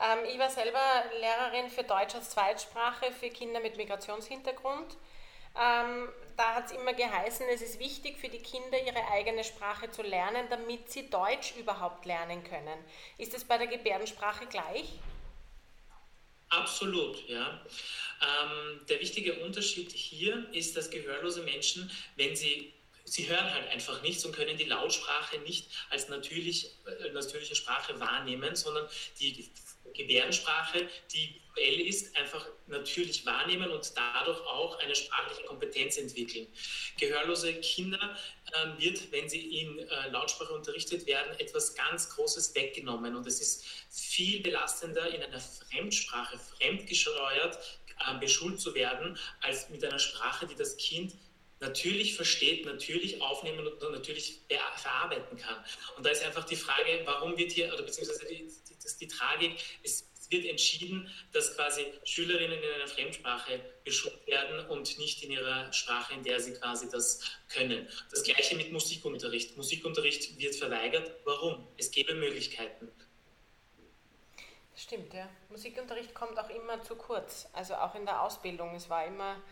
Ähm, 0.00 0.24
ich 0.32 0.38
war 0.38 0.50
selber 0.50 0.80
Lehrerin 1.20 1.70
für 1.70 1.82
Deutsch 1.82 2.14
als 2.14 2.30
Zweitsprache 2.30 3.12
für 3.12 3.30
Kinder 3.30 3.60
mit 3.60 3.76
Migrationshintergrund. 3.76 4.96
Ähm, 5.60 6.08
da 6.36 6.54
hat 6.54 6.66
es 6.66 6.72
immer 6.72 6.92
geheißen, 6.94 7.46
es 7.52 7.62
ist 7.62 7.80
wichtig 7.80 8.18
für 8.18 8.28
die 8.28 8.38
Kinder, 8.38 8.78
ihre 8.80 9.10
eigene 9.10 9.42
Sprache 9.42 9.90
zu 9.90 10.02
lernen, 10.02 10.46
damit 10.50 10.90
sie 10.90 11.10
Deutsch 11.10 11.54
überhaupt 11.56 12.04
lernen 12.04 12.44
können. 12.44 12.78
Ist 13.16 13.34
es 13.34 13.44
bei 13.44 13.58
der 13.58 13.66
Gebärdensprache 13.66 14.46
gleich? 14.46 14.84
Absolut, 16.50 17.28
ja. 17.28 17.60
Ähm, 18.20 18.80
der 18.88 19.00
wichtige 19.00 19.40
Unterschied 19.44 19.90
hier 19.90 20.46
ist, 20.52 20.76
dass 20.76 20.90
gehörlose 20.90 21.42
Menschen, 21.42 21.90
wenn 22.16 22.36
sie 22.36 22.72
sie 23.10 23.28
hören 23.28 23.52
halt 23.52 23.68
einfach 23.68 24.02
nichts 24.02 24.24
und 24.24 24.34
können 24.34 24.56
die 24.56 24.64
Lautsprache 24.64 25.38
nicht 25.38 25.66
als 25.90 26.08
natürlich, 26.08 26.70
äh, 26.86 27.10
natürliche 27.10 27.54
Sprache 27.54 27.98
wahrnehmen, 27.98 28.54
sondern 28.54 28.86
die 29.18 29.50
Gebärdensprache, 29.94 30.88
die 31.12 31.40
visuell 31.58 31.80
ist, 31.80 32.16
einfach 32.16 32.46
natürlich 32.66 33.24
wahrnehmen 33.26 33.70
und 33.70 33.92
dadurch 33.96 34.40
auch 34.40 34.78
eine 34.78 34.94
sprachliche 34.94 35.44
Kompetenz 35.44 35.96
entwickeln. 35.96 36.46
Gehörlose 36.98 37.54
Kinder 37.60 38.16
äh, 38.52 38.82
wird, 38.82 39.10
wenn 39.12 39.28
sie 39.28 39.60
in 39.60 39.78
äh, 39.78 40.08
Lautsprache 40.10 40.52
unterrichtet 40.52 41.06
werden, 41.06 41.38
etwas 41.38 41.74
ganz 41.74 42.10
Großes 42.10 42.54
weggenommen 42.54 43.16
und 43.16 43.26
es 43.26 43.40
ist 43.40 43.64
viel 43.90 44.40
belastender 44.40 45.12
in 45.12 45.22
einer 45.22 45.40
Fremdsprache, 45.40 46.38
fremdgesteuert, 46.38 47.58
äh, 48.06 48.18
beschult 48.20 48.60
zu 48.60 48.74
werden, 48.74 49.18
als 49.40 49.68
mit 49.70 49.84
einer 49.84 49.98
Sprache, 49.98 50.46
die 50.46 50.54
das 50.54 50.76
Kind 50.76 51.14
natürlich 51.60 52.14
versteht, 52.14 52.64
natürlich 52.66 53.20
aufnehmen 53.20 53.66
und 53.66 53.90
natürlich 53.90 54.42
verarbeiten 54.76 55.36
kann. 55.36 55.56
Und 55.96 56.06
da 56.06 56.10
ist 56.10 56.24
einfach 56.24 56.44
die 56.44 56.54
Frage, 56.54 57.02
warum 57.04 57.36
wird 57.36 57.50
hier, 57.50 57.72
oder 57.74 57.82
beziehungsweise 57.82 58.26
die, 58.26 58.48
die, 58.84 59.06
die 59.06 59.08
Tragik, 59.08 59.58
es 59.82 60.08
wird 60.30 60.46
entschieden, 60.46 61.10
dass 61.32 61.56
quasi 61.56 61.86
Schülerinnen 62.04 62.62
in 62.62 62.72
einer 62.74 62.86
Fremdsprache 62.86 63.60
geschult 63.84 64.26
werden 64.26 64.66
und 64.68 64.98
nicht 64.98 65.22
in 65.24 65.30
ihrer 65.30 65.72
Sprache, 65.72 66.14
in 66.14 66.22
der 66.22 66.38
sie 66.40 66.52
quasi 66.52 66.88
das 66.90 67.20
können. 67.48 67.88
Das 68.10 68.22
gleiche 68.22 68.56
mit 68.56 68.72
Musikunterricht. 68.72 69.56
Musikunterricht 69.56 70.38
wird 70.38 70.54
verweigert. 70.54 71.12
Warum? 71.24 71.66
Es 71.78 71.90
gäbe 71.90 72.14
Möglichkeiten. 72.14 72.90
Stimmt, 74.76 75.12
ja. 75.14 75.28
Musikunterricht 75.48 76.14
kommt 76.14 76.38
auch 76.38 76.50
immer 76.50 76.82
zu 76.82 76.94
kurz. 76.94 77.48
Also 77.52 77.74
auch 77.74 77.94
in 77.94 78.04
der 78.04 78.22
Ausbildung. 78.22 78.74
Es 78.74 78.88
war 78.88 79.06
immer 79.06 79.42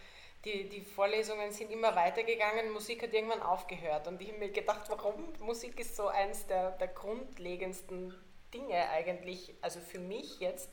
die, 0.45 0.69
die 0.69 0.83
Vorlesungen 0.83 1.51
sind 1.51 1.73
immer 1.73 1.97
weitergegangen, 1.97 2.71
Musik 2.71 3.03
hat 3.03 3.13
irgendwann 3.13 3.43
aufgehört. 3.43 4.07
Und 4.07 4.21
ich 4.23 4.29
habe 4.29 4.39
mir 4.39 4.51
gedacht, 4.51 4.83
warum? 4.89 5.33
Musik 5.41 5.81
ist 5.81 5.97
so 5.97 6.07
eins 6.07 6.47
der, 6.47 6.71
der 6.73 6.89
grundlegendsten 6.89 8.15
Dinge 8.57 8.89
eigentlich, 8.91 9.55
also 9.61 9.81
für 9.81 9.99
mich 9.99 10.41
jetzt. 10.41 10.71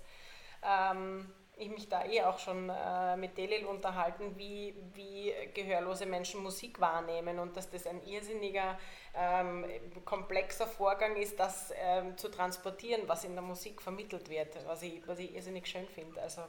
Ähm, 0.63 1.31
ich 1.55 1.69
mich 1.69 1.87
da 1.87 2.03
eh 2.05 2.23
auch 2.23 2.39
schon 2.39 2.69
äh, 2.69 3.15
mit 3.15 3.37
Delil 3.37 3.65
unterhalten, 3.65 4.35
wie, 4.37 4.73
wie 4.93 5.31
gehörlose 5.53 6.05
Menschen 6.05 6.41
Musik 6.41 6.79
wahrnehmen 6.79 7.37
und 7.37 7.55
dass 7.55 7.69
das 7.69 7.85
ein 7.85 8.03
irrsinniger, 8.07 8.79
ähm, 9.15 9.65
komplexer 10.03 10.65
Vorgang 10.65 11.15
ist, 11.15 11.39
das 11.39 11.71
ähm, 11.75 12.17
zu 12.17 12.29
transportieren, 12.29 13.03
was 13.07 13.23
in 13.23 13.33
der 13.33 13.43
Musik 13.43 13.81
vermittelt 13.81 14.29
wird, 14.29 14.65
was 14.65 14.81
ich, 14.81 15.07
was 15.07 15.19
ich 15.19 15.35
irrsinnig 15.35 15.67
schön 15.67 15.87
finde. 15.87 16.21
Also, 16.21 16.41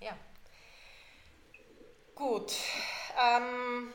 ja. 0.00 0.16
Gut. 2.14 2.52
Ähm, 3.18 3.92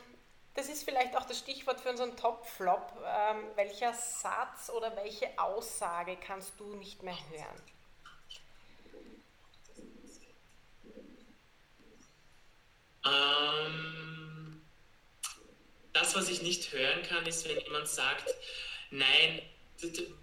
das 0.54 0.68
ist 0.68 0.84
vielleicht 0.84 1.16
auch 1.16 1.26
das 1.26 1.38
Stichwort 1.38 1.80
für 1.80 1.90
unseren 1.90 2.16
Top-Flop. 2.16 2.92
Ähm, 3.04 3.44
welcher 3.56 3.92
Satz 3.92 4.70
oder 4.70 4.94
welche 4.96 5.36
Aussage 5.38 6.16
kannst 6.16 6.58
du 6.58 6.76
nicht 6.76 7.02
mehr 7.02 7.18
hören? 7.30 7.62
Ähm, 13.06 14.62
das, 15.92 16.14
was 16.14 16.28
ich 16.28 16.42
nicht 16.42 16.72
hören 16.72 17.02
kann, 17.02 17.26
ist, 17.26 17.48
wenn 17.48 17.58
jemand 17.58 17.88
sagt, 17.88 18.34
nein, 18.90 19.42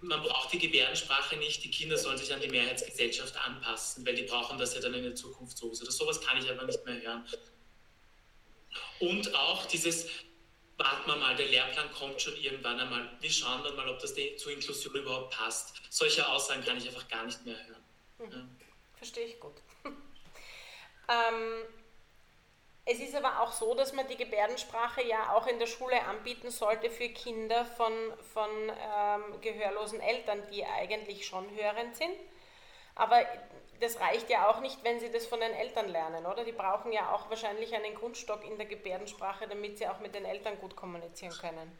man 0.00 0.22
braucht 0.22 0.52
die 0.52 0.58
Gebärdensprache 0.58 1.36
nicht, 1.36 1.62
die 1.62 1.70
Kinder 1.70 1.96
sollen 1.96 2.18
sich 2.18 2.32
an 2.32 2.40
die 2.40 2.48
Mehrheitsgesellschaft 2.48 3.36
anpassen, 3.36 4.04
weil 4.06 4.14
die 4.14 4.22
brauchen 4.22 4.58
das 4.58 4.74
ja 4.74 4.80
dann 4.80 4.94
in 4.94 5.04
der 5.04 5.14
Zukunft 5.14 5.58
so. 5.58 5.66
Oder 5.68 5.92
sowas 5.92 6.20
kann 6.20 6.38
ich 6.38 6.50
aber 6.50 6.64
nicht 6.64 6.84
mehr 6.84 7.00
hören. 7.00 7.26
Und 9.02 9.34
auch 9.34 9.66
dieses, 9.66 10.08
warten 10.76 11.10
wir 11.10 11.16
mal, 11.16 11.34
der 11.34 11.46
Lehrplan 11.46 11.90
kommt 11.92 12.22
schon 12.22 12.36
irgendwann 12.36 12.78
einmal. 12.78 13.10
Wir 13.18 13.30
schauen 13.32 13.64
dann 13.64 13.74
mal, 13.74 13.88
ob 13.88 13.98
das 13.98 14.14
zur 14.36 14.52
Inklusion 14.52 14.94
überhaupt 14.94 15.36
passt. 15.36 15.74
Solche 15.90 16.28
Aussagen 16.28 16.64
kann 16.64 16.76
ich 16.76 16.86
einfach 16.86 17.08
gar 17.08 17.26
nicht 17.26 17.44
mehr 17.44 17.56
hören. 17.66 17.84
Mhm. 18.18 18.30
Ja. 18.30 18.66
Verstehe 18.94 19.26
ich 19.26 19.40
gut. 19.40 19.54
ähm, 19.84 21.64
es 22.84 23.00
ist 23.00 23.16
aber 23.16 23.40
auch 23.40 23.50
so, 23.50 23.74
dass 23.74 23.92
man 23.92 24.06
die 24.06 24.16
Gebärdensprache 24.16 25.04
ja 25.04 25.32
auch 25.34 25.48
in 25.48 25.58
der 25.58 25.66
Schule 25.66 26.00
anbieten 26.04 26.52
sollte 26.52 26.88
für 26.88 27.08
Kinder 27.08 27.64
von, 27.64 27.92
von 28.32 28.50
ähm, 28.68 29.40
gehörlosen 29.40 29.98
Eltern, 29.98 30.40
die 30.52 30.64
eigentlich 30.64 31.26
schon 31.26 31.50
hörend 31.56 31.96
sind. 31.96 32.14
Aber 32.94 33.24
das 33.80 33.98
reicht 33.98 34.30
ja 34.30 34.48
auch 34.48 34.60
nicht, 34.60 34.82
wenn 34.84 35.00
sie 35.00 35.10
das 35.10 35.26
von 35.26 35.40
den 35.40 35.52
Eltern 35.52 35.88
lernen, 35.88 36.24
oder? 36.26 36.44
Die 36.44 36.52
brauchen 36.52 36.92
ja 36.92 37.12
auch 37.12 37.28
wahrscheinlich 37.30 37.74
einen 37.74 37.94
Grundstock 37.94 38.44
in 38.44 38.56
der 38.56 38.66
Gebärdensprache, 38.66 39.48
damit 39.48 39.78
sie 39.78 39.88
auch 39.88 39.98
mit 40.00 40.14
den 40.14 40.24
Eltern 40.24 40.58
gut 40.58 40.76
kommunizieren 40.76 41.32
können. 41.32 41.78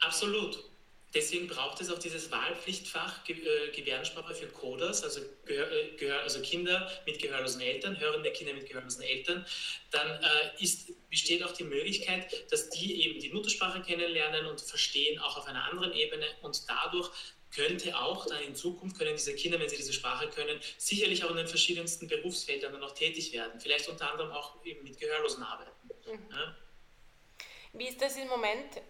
Absolut. 0.00 0.64
Deswegen 1.12 1.48
braucht 1.48 1.80
es 1.80 1.90
auch 1.90 1.98
dieses 1.98 2.30
Wahlpflichtfach 2.30 3.28
äh, 3.28 3.70
Gebärdensprache 3.74 4.32
für 4.32 4.46
Coders, 4.46 5.02
also, 5.02 5.20
äh, 5.48 6.10
also 6.22 6.40
Kinder 6.40 6.88
mit 7.04 7.20
gehörlosen 7.20 7.60
Eltern, 7.60 7.98
hörende 7.98 8.30
Kinder 8.30 8.54
mit 8.54 8.68
gehörlosen 8.68 9.02
Eltern. 9.02 9.44
Dann 9.90 10.08
äh, 10.08 10.62
ist, 10.62 10.92
besteht 11.10 11.42
auch 11.42 11.50
die 11.50 11.64
Möglichkeit, 11.64 12.52
dass 12.52 12.70
die 12.70 13.02
eben 13.02 13.18
die 13.18 13.30
Muttersprache 13.30 13.82
kennenlernen 13.82 14.46
und 14.46 14.60
verstehen, 14.60 15.18
auch 15.18 15.36
auf 15.36 15.46
einer 15.46 15.64
anderen 15.64 15.92
Ebene 15.94 16.26
und 16.42 16.62
dadurch 16.68 17.10
könnte 17.54 17.98
auch 17.98 18.26
dann 18.26 18.42
in 18.42 18.54
Zukunft, 18.54 18.98
können 18.98 19.16
diese 19.16 19.34
Kinder, 19.34 19.58
wenn 19.58 19.68
sie 19.68 19.76
diese 19.76 19.92
Sprache 19.92 20.28
können, 20.28 20.60
sicherlich 20.78 21.24
auch 21.24 21.30
in 21.30 21.36
den 21.36 21.48
verschiedensten 21.48 22.08
Berufsfeldern 22.08 22.72
dann 22.72 22.80
noch 22.80 22.94
tätig 22.94 23.32
werden. 23.32 23.60
Vielleicht 23.60 23.88
unter 23.88 24.10
anderem 24.10 24.30
auch 24.32 24.64
eben 24.64 24.82
mit 24.84 24.98
Gehörlosen 24.98 25.42
arbeiten. 25.42 25.70
Mhm. 26.06 26.28
Ja? 26.30 26.56
Wie 27.72 27.88
ist 27.88 28.00
das 28.00 28.16
im 28.16 28.28
Moment? 28.28 28.80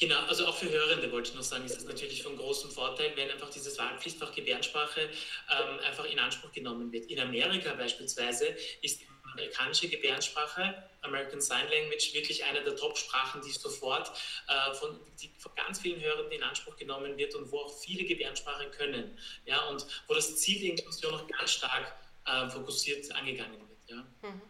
Genau, 0.00 0.20
also 0.26 0.46
auch 0.46 0.56
für 0.56 0.70
Hörende 0.70 1.10
wollte 1.10 1.30
ich 1.30 1.34
noch 1.34 1.42
sagen, 1.42 1.64
ist 1.64 1.74
das 1.74 1.84
natürlich 1.84 2.22
von 2.22 2.36
großem 2.36 2.70
Vorteil, 2.70 3.16
wenn 3.16 3.30
einfach 3.30 3.50
dieses 3.50 3.76
Wahlpflichtfach 3.78 4.32
Gebärdensprache 4.32 5.00
ähm, 5.00 5.78
einfach 5.80 6.04
in 6.04 6.20
Anspruch 6.20 6.52
genommen 6.52 6.92
wird. 6.92 7.10
In 7.10 7.18
Amerika 7.18 7.74
beispielsweise 7.74 8.56
ist 8.80 9.02
amerikanische 9.38 9.88
Gebärdensprache, 9.88 10.82
American 11.02 11.40
Sign 11.40 11.68
Language, 11.70 12.12
wirklich 12.12 12.44
eine 12.44 12.62
der 12.62 12.76
Top-Sprachen, 12.76 13.40
die 13.42 13.50
sofort 13.50 14.10
äh, 14.48 14.74
von, 14.74 14.98
die 15.20 15.30
von 15.38 15.54
ganz 15.54 15.80
vielen 15.80 16.00
Hörern 16.00 16.30
in 16.30 16.42
Anspruch 16.42 16.76
genommen 16.76 17.16
wird 17.16 17.34
und 17.34 17.50
wo 17.50 17.60
auch 17.60 17.78
viele 17.78 18.04
Gebärdensprache 18.04 18.70
können. 18.70 19.18
Ja, 19.46 19.64
und 19.68 19.86
wo 20.08 20.14
das 20.14 20.36
Ziel 20.36 20.60
der 20.60 20.70
Inklusion 20.70 21.12
noch 21.12 21.26
ganz 21.28 21.52
stark 21.52 21.94
äh, 22.26 22.48
fokussiert 22.50 23.10
angegangen 23.12 23.58
wird. 23.58 23.70
Ja. 23.86 24.28
Mhm. 24.28 24.42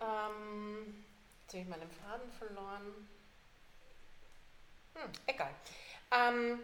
Ähm, 0.00 1.04
jetzt 1.42 1.52
habe 1.52 1.62
ich 1.62 1.68
meinen 1.68 1.90
Faden 1.90 2.32
verloren. 2.32 3.08
Hm, 4.94 5.12
egal. 5.26 5.54
Ähm, 6.10 6.60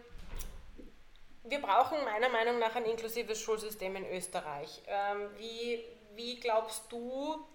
wir 1.43 1.59
brauchen 1.59 2.03
meiner 2.03 2.29
Meinung 2.29 2.59
nach 2.59 2.75
ein 2.75 2.85
inklusives 2.85 3.41
Schulsystem 3.41 3.95
in 3.95 4.09
Österreich. 4.11 4.81
Ähm, 4.87 5.29
wie, 5.37 5.83
wie 6.15 6.39
glaubst 6.39 6.91
du, 6.91 7.45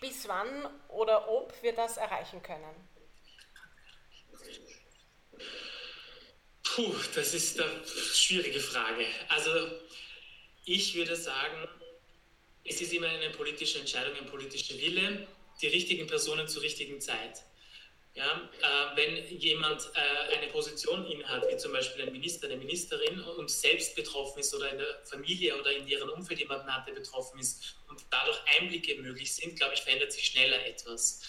bis 0.00 0.28
wann 0.28 0.68
oder 0.88 1.28
ob 1.28 1.52
wir 1.62 1.74
das 1.74 1.96
erreichen 1.96 2.42
können? 2.42 2.88
Puh, 6.62 6.94
das 7.14 7.32
ist 7.32 7.58
eine 7.60 7.86
schwierige 7.86 8.60
Frage. 8.60 9.06
Also 9.28 9.50
ich 10.64 10.94
würde 10.94 11.16
sagen, 11.16 11.68
es 12.64 12.80
ist 12.80 12.92
immer 12.92 13.08
eine 13.08 13.30
politische 13.30 13.78
Entscheidung, 13.78 14.14
ein 14.16 14.26
politischer 14.26 14.74
Wille, 14.74 15.26
die 15.62 15.68
richtigen 15.68 16.06
Personen 16.06 16.48
zur 16.48 16.62
richtigen 16.62 17.00
Zeit. 17.00 17.44
Ja, 18.16 18.48
äh, 18.62 18.96
wenn 18.96 19.38
jemand 19.38 19.90
äh, 19.94 20.36
eine 20.36 20.50
Position 20.50 21.04
innehat, 21.04 21.46
wie 21.50 21.56
zum 21.58 21.72
Beispiel 21.72 22.02
ein 22.02 22.12
Minister, 22.12 22.46
eine 22.46 22.56
Ministerin 22.56 23.20
und 23.20 23.50
selbst 23.50 23.94
betroffen 23.94 24.40
ist 24.40 24.54
oder 24.54 24.70
in 24.72 24.78
der 24.78 25.02
Familie 25.04 25.54
oder 25.54 25.70
in 25.70 25.86
ihrem 25.86 26.08
Umfeld 26.08 26.40
jemanden 26.40 26.74
hat, 26.74 26.86
betroffen 26.86 27.38
ist 27.38 27.76
und 27.88 28.00
dadurch 28.10 28.38
Einblicke 28.58 28.94
möglich 29.02 29.34
sind, 29.34 29.56
glaube 29.56 29.74
ich, 29.74 29.82
verändert 29.82 30.12
sich 30.12 30.24
schneller 30.28 30.64
etwas 30.64 31.20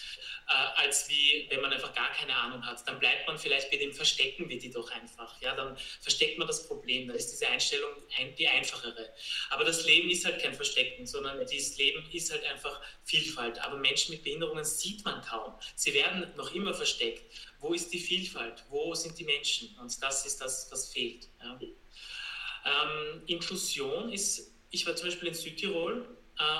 äh, 0.48 0.82
als 0.82 1.08
wie 1.08 1.46
wenn 1.50 1.60
man 1.60 1.72
einfach 1.72 1.94
gar 1.94 2.10
keine 2.12 2.34
Ahnung 2.34 2.64
hat. 2.64 2.86
Dann 2.86 2.98
bleibt 2.98 3.26
man 3.26 3.38
vielleicht 3.38 3.70
bei 3.70 3.76
dem 3.76 3.92
Verstecken 3.92 4.48
wir 4.48 4.58
die 4.58 4.70
doch 4.70 4.90
einfach. 4.90 5.40
Ja, 5.42 5.54
dann 5.54 5.76
versteckt 6.00 6.38
man 6.38 6.46
das 6.46 6.66
Problem. 6.66 7.08
Da 7.08 7.14
ist 7.14 7.30
diese 7.30 7.48
Einstellung 7.48 7.90
ein, 8.18 8.34
die 8.34 8.48
einfachere. 8.48 9.12
Aber 9.50 9.64
das 9.64 9.84
Leben 9.84 10.08
ist 10.08 10.24
halt 10.24 10.40
kein 10.40 10.54
Verstecken, 10.54 11.06
sondern 11.06 11.44
dieses 11.46 11.76
Leben 11.76 12.04
ist 12.12 12.32
halt 12.32 12.44
einfach 12.44 12.80
Vielfalt. 13.04 13.58
Aber 13.60 13.76
Menschen 13.76 14.14
mit 14.14 14.24
Behinderungen 14.24 14.64
sieht 14.64 15.04
man 15.04 15.22
kaum. 15.22 15.54
Sie 15.74 15.92
werden 15.92 16.32
noch 16.36 16.54
immer 16.54 16.72
versteckt. 16.78 17.22
Wo 17.60 17.74
ist 17.74 17.92
die 17.92 17.98
Vielfalt? 17.98 18.64
Wo 18.70 18.94
sind 18.94 19.18
die 19.18 19.24
Menschen? 19.24 19.76
Und 19.78 20.02
das 20.02 20.24
ist 20.24 20.40
das, 20.40 20.68
was 20.70 20.92
fehlt. 20.92 21.28
Ja. 21.42 21.60
Ähm, 21.60 23.22
Inklusion 23.26 24.12
ist, 24.12 24.52
ich 24.70 24.86
war 24.86 24.96
zum 24.96 25.08
Beispiel 25.08 25.28
in 25.28 25.34
Südtirol 25.34 26.17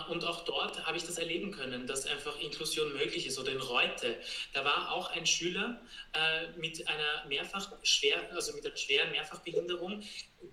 und 0.09 0.25
auch 0.25 0.45
dort 0.45 0.85
habe 0.87 0.97
ich 0.97 1.05
das 1.05 1.19
erleben 1.19 1.53
können, 1.53 1.87
dass 1.87 2.07
einfach 2.07 2.39
Inklusion 2.41 2.93
möglich 2.93 3.27
ist. 3.27 3.39
Oder 3.39 3.53
in 3.53 3.61
Reute, 3.61 4.21
da 4.53 4.65
war 4.65 4.93
auch 4.93 5.11
ein 5.11 5.27
Schüler 5.27 5.81
äh, 6.15 6.49
mit 6.59 6.87
einer 6.89 7.25
mehrfach 7.29 7.71
schwer, 7.83 8.33
also 8.33 8.53
mit 8.55 8.67
einer 8.67 8.77
schweren 8.77 9.11
Mehrfachbehinderung. 9.13 10.03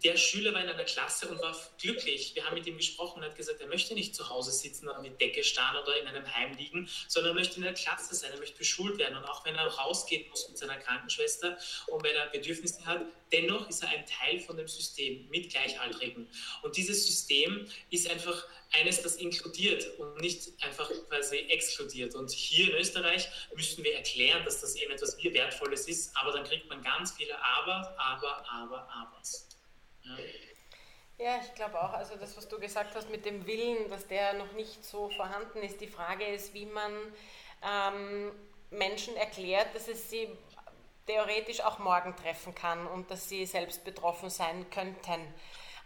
Der 0.04 0.18
Schüler 0.18 0.54
war 0.54 0.62
in 0.62 0.70
einer 0.70 0.84
Klasse 0.84 1.28
und 1.28 1.40
war 1.42 1.56
glücklich. 1.80 2.34
Wir 2.36 2.46
haben 2.46 2.56
mit 2.56 2.68
ihm 2.68 2.78
gesprochen 2.78 3.20
und 3.20 3.26
hat 3.26 3.36
gesagt, 3.36 3.62
er 3.62 3.68
möchte 3.68 3.94
nicht 3.94 4.16
zu 4.16 4.30
Hause 4.30 4.52
sitzen 4.52 4.88
oder 4.88 5.02
mit 5.02 5.20
Decke 5.22 5.44
starren 5.44 5.82
oder 5.82 6.00
in 6.00 6.08
einem 6.08 6.36
Heim 6.36 6.56
liegen, 6.58 6.90
sondern 7.08 7.32
er 7.32 7.36
möchte 7.36 7.58
in 7.58 7.64
der 7.64 7.74
Klasse 7.74 8.16
sein, 8.16 8.32
er 8.32 8.40
möchte 8.40 8.58
beschult 8.58 8.98
werden. 8.98 9.16
Und 9.16 9.26
auch 9.26 9.46
wenn 9.46 9.56
er 9.56 9.68
rausgehen 9.68 10.30
muss 10.30 10.48
mit 10.50 10.58
seiner 10.58 10.78
Krankenschwester 10.78 11.58
und 11.88 12.04
wenn 12.04 12.16
er 12.16 12.28
Bedürfnisse 12.28 12.86
hat, 12.86 13.06
dennoch 13.32 13.70
ist 13.70 13.84
er 13.84 13.90
ein 13.90 14.06
Teil 14.06 14.40
von 14.40 14.58
dem 14.58 14.68
System 14.68 15.28
mit 15.30 15.52
Gleichaltrigen. 15.52 16.28
Und 16.62 16.78
dieses 16.78 17.06
System 17.06 17.68
ist 17.90 18.10
einfach 18.10 18.48
eines, 18.80 19.02
das 19.02 19.16
inkludiert 19.16 20.00
und 20.00 20.22
nicht 20.22 20.52
einfach 20.64 20.90
quasi 21.10 21.38
exkludiert. 21.50 22.16
Und 22.16 22.32
hier 22.32 22.70
in 22.70 22.76
Österreich 22.80 23.30
müssen 23.56 23.84
wir 23.84 23.96
erklären, 23.96 24.44
dass 24.46 24.62
das 24.62 24.76
eben 24.76 24.92
etwas 24.92 25.18
wie 25.18 25.34
Wertvolles 25.34 25.88
ist, 25.88 26.16
aber 26.18 26.32
dann 26.32 26.44
kriegt 26.44 26.70
man 26.70 26.82
ganz 26.82 27.12
viele 27.12 27.36
Aber, 27.44 27.96
Aber, 27.98 28.46
Aber, 28.50 28.90
Abers. 28.90 29.48
Ja. 30.04 30.18
Ja, 31.18 31.40
ich 31.42 31.54
glaube 31.56 31.82
auch. 31.82 31.94
Also 31.94 32.16
das, 32.18 32.36
was 32.36 32.48
du 32.50 32.60
gesagt 32.60 32.94
hast 32.94 33.10
mit 33.10 33.26
dem 33.26 33.48
Willen, 33.48 33.90
dass 33.90 34.06
der 34.08 34.34
noch 34.34 34.52
nicht 34.52 34.84
so 34.84 35.10
vorhanden 35.10 35.60
ist. 35.60 35.80
Die 35.80 35.88
Frage 35.88 36.26
ist, 36.26 36.54
wie 36.54 36.66
man 36.66 36.92
ähm, 37.64 38.32
Menschen 38.70 39.16
erklärt, 39.16 39.74
dass 39.74 39.88
es 39.88 40.10
sie 40.10 40.28
theoretisch 41.08 41.62
auch 41.62 41.80
morgen 41.80 42.16
treffen 42.16 42.54
kann 42.54 42.86
und 42.88 43.10
dass 43.12 43.30
sie 43.30 43.46
selbst 43.46 43.86
betroffen 43.86 44.30
sein 44.30 44.70
könnten. 44.70 45.34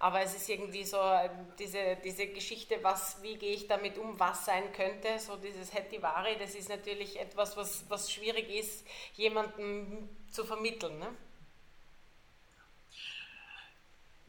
Aber 0.02 0.22
es 0.22 0.34
ist 0.34 0.48
irgendwie 0.48 0.86
so 0.86 0.98
ähm, 0.98 1.52
diese, 1.60 1.98
diese 2.04 2.28
Geschichte, 2.28 2.80
was, 2.82 3.22
wie 3.22 3.36
gehe 3.36 3.54
ich 3.54 3.68
damit 3.68 3.98
um, 3.98 4.18
was 4.18 4.46
sein 4.46 4.72
könnte, 4.72 5.20
so 5.20 5.36
dieses 5.36 5.74
Hetivari, 5.74 6.38
das 6.40 6.56
ist 6.56 6.70
natürlich 6.70 7.20
etwas, 7.20 7.58
was, 7.58 7.84
was 7.90 8.10
schwierig 8.10 8.50
ist, 8.50 8.86
jemandem 9.16 10.08
zu 10.32 10.46
vermitteln. 10.46 10.98
Ne? 11.00 11.14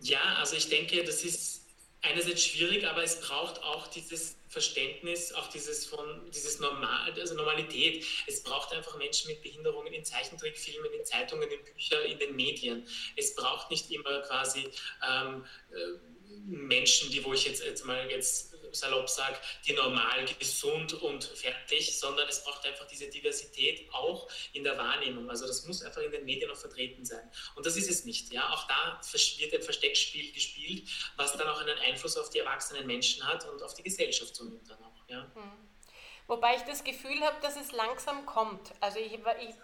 Ja, 0.01 0.37
also 0.39 0.57
ich 0.57 0.69
denke, 0.69 1.05
das 1.05 1.23
ist 1.23 1.61
einerseits 2.03 2.45
schwierig, 2.45 2.87
aber 2.87 3.03
es 3.03 3.21
braucht 3.21 3.63
auch 3.63 3.87
dieses 3.89 4.37
Verständnis, 4.49 5.33
auch 5.33 5.49
dieses 5.49 5.87
von 5.87 6.31
dieses 6.31 6.59
Normal, 6.59 7.13
also 7.13 7.35
Normalität. 7.35 8.05
Es 8.27 8.43
braucht 8.43 8.73
einfach 8.73 8.97
Menschen 8.99 9.29
mit 9.29 9.43
Behinderungen 9.43 9.93
in 9.93 10.05
Zeichentrickfilmen, 10.05 10.93
in 10.93 11.05
Zeitungen, 11.05 11.49
in 11.51 11.63
Büchern, 11.65 12.05
in 12.05 12.19
den 12.19 12.37
Medien. 12.37 12.87
Es 13.17 13.35
braucht 13.35 13.71
nicht 13.71 13.91
immer 13.91 14.21
quasi 14.23 14.69
ähm, 15.09 15.45
äh, 15.71 15.77
Menschen, 16.47 17.11
die, 17.11 17.25
wo 17.25 17.35
ich 17.35 17.45
jetzt, 17.45 17.63
jetzt 17.63 17.85
mal 17.85 18.11
jetzt 18.11 18.50
salopp 18.73 19.09
sage, 19.09 19.37
die 19.67 19.73
normal 19.73 20.25
gesund 20.39 20.95
und 20.95 21.25
fertig, 21.25 21.99
sondern 21.99 22.29
es 22.29 22.43
braucht 22.45 22.67
einfach 22.67 22.87
diese 22.87 23.09
Diversität 23.09 23.89
auch 23.93 24.29
in 24.53 24.65
der 24.65 24.77
Wahrnehmung. 24.79 25.29
Also 25.31 25.47
das 25.47 25.67
muss 25.67 25.83
einfach 25.83 26.03
in 26.03 26.13
den 26.13 26.25
Medien 26.25 26.51
auch 26.51 26.57
vertreten 26.57 27.05
sein. 27.05 27.31
Und 27.55 27.67
das 27.67 27.77
ist 27.77 27.91
es 27.91 28.05
nicht. 28.05 28.33
Ja? 28.33 28.53
Auch 28.53 28.67
da 28.67 29.01
wird 29.39 29.55
ein 29.55 29.63
Versteckspiel 29.63 30.33
gespielt, 30.33 30.89
was 31.17 31.33
dann 31.37 31.49
auch 31.49 31.61
einen 31.61 31.79
Einfluss 31.79 32.17
auf 32.17 32.31
die 32.31 32.39
erwachsenen 32.39 32.87
Menschen 32.87 33.27
hat 33.27 33.47
und 33.49 33.63
auf 33.63 33.75
die 33.75 33.83
Gesellschaft 33.83 34.35
somit 34.35 34.69
dann 34.69 34.83
auch. 34.83 35.09
Ja? 35.09 35.31
Hm. 35.35 35.71
Wobei 36.27 36.55
ich 36.55 36.63
das 36.63 36.85
Gefühl 36.85 37.21
habe, 37.23 37.41
dass 37.43 37.57
es 37.57 37.73
langsam 37.73 38.25
kommt. 38.25 38.73
Also 38.81 39.01
ich, 39.01 39.15
ich 39.15 39.55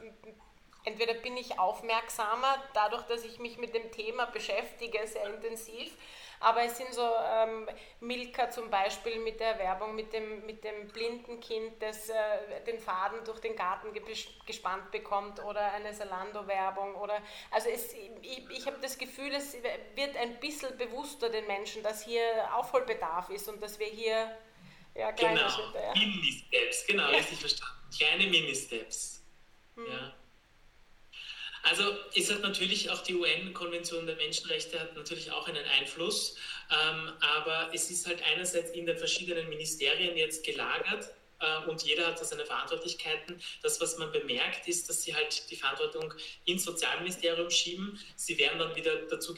entweder 0.87 1.15
bin 1.15 1.37
ich 1.37 1.59
aufmerksamer, 1.59 2.63
dadurch, 2.73 3.03
dass 3.03 3.25
ich 3.25 3.39
mich 3.39 3.59
mit 3.59 3.75
dem 3.75 3.93
Thema 3.93 4.27
beschäftige, 4.27 5.07
sehr 5.07 5.35
intensiv, 5.35 5.93
aber 6.41 6.63
es 6.65 6.77
sind 6.77 6.93
so 6.93 7.03
ähm, 7.03 7.69
Milka 8.01 8.51
zum 8.51 8.71
Beispiel 8.71 9.19
mit 9.21 9.41
der 9.41 9.59
Werbung 9.59 9.95
mit 9.95 10.13
dem, 10.13 10.45
mit 10.47 10.65
dem 10.65 10.89
blinden 10.89 11.41
Kind, 11.41 11.81
das 11.81 12.09
äh, 12.09 12.15
den 12.67 12.79
Faden 12.79 13.25
durch 13.25 13.41
den 13.41 13.57
Garten 13.57 13.89
gespannt 14.47 14.91
bekommt 14.91 15.43
oder 15.43 15.73
eine 15.73 15.93
Salando-Werbung 15.95 16.95
oder 16.97 17.23
also 17.51 17.69
es, 17.69 17.93
ich, 17.93 18.49
ich 18.51 18.67
habe 18.67 18.79
das 18.81 18.99
Gefühl, 18.99 19.33
es 19.33 19.55
wird 19.95 20.17
ein 20.17 20.39
bisschen 20.41 20.77
bewusster 20.77 21.29
den 21.29 21.47
Menschen, 21.47 21.83
dass 21.83 22.05
hier 22.05 22.23
Aufholbedarf 22.55 23.31
ist 23.31 23.49
und 23.49 23.63
dass 23.63 23.79
wir 23.79 23.87
hier 23.87 24.37
ja, 24.95 25.13
kleine 25.13 25.39
genau. 25.39 25.51
Schritte. 25.51 25.79
Ja. 25.79 25.93
Mini-Steps, 25.95 26.87
genau, 26.87 27.11
ja. 27.11 27.17
richtig 27.17 27.39
verstanden. 27.39 27.75
Kleine 27.97 28.27
Mini-Steps. 28.27 29.23
Hm. 29.77 29.87
Ja. 29.87 30.15
Also 31.69 31.83
es 32.15 32.31
hat 32.31 32.43
natürlich 32.43 32.91
auch 32.91 33.03
die 33.03 33.17
UN-Konvention 33.17 34.07
der 34.07 34.15
Menschenrechte 34.15 34.79
hat 34.79 34.95
natürlich 34.95 35.33
auch 35.33 35.49
einen 35.49 35.65
Einfluss, 35.81 36.37
ähm, 36.71 37.13
aber 37.19 37.71
es 37.75 37.91
ist 37.91 38.07
halt 38.07 38.23
einerseits 38.23 38.71
in 38.71 38.87
den 38.87 38.97
verschiedenen 38.97 39.49
Ministerien 39.49 40.17
jetzt 40.17 40.45
gelagert 40.45 41.11
äh, 41.41 41.69
und 41.69 41.83
jeder 41.83 42.07
hat 42.07 42.21
da 42.21 42.25
seine 42.25 42.47
Verantwortlichkeiten. 42.47 43.41
Das, 43.65 43.81
was 43.81 43.99
man 43.99 44.13
bemerkt, 44.13 44.69
ist, 44.69 44.89
dass 44.89 45.03
sie 45.03 45.13
halt 45.13 45.51
die 45.51 45.57
Verantwortung 45.57 46.15
ins 46.45 46.63
Sozialministerium 46.63 47.51
schieben. 47.51 47.99
Sie 48.15 48.39
werden 48.39 48.61
dann 48.61 48.77
wieder 48.77 48.95
dazu 49.11 49.35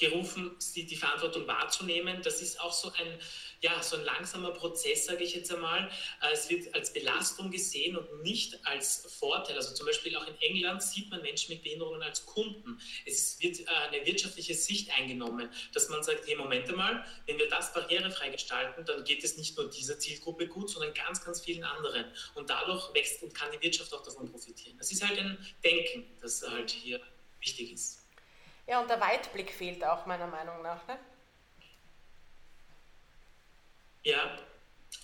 gerufen, 0.00 0.56
die, 0.74 0.86
die 0.86 0.96
Verantwortung 0.96 1.46
wahrzunehmen. 1.46 2.20
Das 2.22 2.42
ist 2.42 2.60
auch 2.60 2.72
so 2.72 2.90
ein, 2.92 3.18
ja, 3.60 3.82
so 3.82 3.96
ein 3.96 4.04
langsamer 4.04 4.50
Prozess, 4.50 5.06
sage 5.06 5.22
ich 5.22 5.34
jetzt 5.34 5.52
einmal. 5.52 5.90
Äh, 6.22 6.32
es 6.32 6.48
wird 6.48 6.74
als 6.74 6.92
Belastung 6.92 7.50
gesehen 7.50 7.96
und 7.96 8.22
nicht 8.22 8.58
als 8.66 9.06
Vorteil. 9.18 9.56
Also 9.56 9.74
zum 9.74 9.86
Beispiel 9.86 10.16
auch 10.16 10.26
in 10.26 10.34
England 10.40 10.82
sieht 10.82 11.10
man 11.10 11.22
Menschen 11.22 11.52
mit 11.52 11.62
Behinderungen 11.62 12.02
als 12.02 12.24
Kunden. 12.24 12.80
Es 13.06 13.40
wird 13.40 13.60
äh, 13.60 13.66
eine 13.66 14.04
wirtschaftliche 14.06 14.54
Sicht 14.54 14.90
eingenommen, 14.98 15.50
dass 15.74 15.88
man 15.88 16.02
sagt, 16.02 16.26
hey, 16.26 16.34
Moment 16.34 16.68
einmal, 16.68 17.04
wenn 17.26 17.38
wir 17.38 17.48
das 17.48 17.72
barrierefrei 17.72 18.30
gestalten, 18.30 18.84
dann 18.84 19.04
geht 19.04 19.22
es 19.22 19.36
nicht 19.36 19.56
nur 19.56 19.68
dieser 19.70 19.98
Zielgruppe 19.98 20.48
gut, 20.48 20.70
sondern 20.70 20.94
ganz, 20.94 21.22
ganz 21.22 21.40
vielen 21.42 21.62
anderen. 21.62 22.06
Und 22.34 22.48
dadurch 22.48 22.92
wächst 22.94 23.22
und 23.22 23.34
kann 23.34 23.50
die 23.52 23.60
Wirtschaft 23.60 23.92
auch 23.92 24.02
davon 24.02 24.30
profitieren. 24.30 24.78
Das 24.78 24.90
ist 24.90 25.06
halt 25.06 25.18
ein 25.18 25.38
Denken, 25.62 26.04
das 26.20 26.42
halt 26.42 26.70
hier 26.70 27.00
wichtig 27.40 27.72
ist. 27.72 27.99
Ja, 28.66 28.80
und 28.80 28.88
der 28.88 29.00
Weitblick 29.00 29.52
fehlt 29.52 29.84
auch 29.84 30.06
meiner 30.06 30.26
Meinung 30.26 30.62
nach. 30.62 30.86
Ne? 30.86 30.98
Ja, 34.02 34.38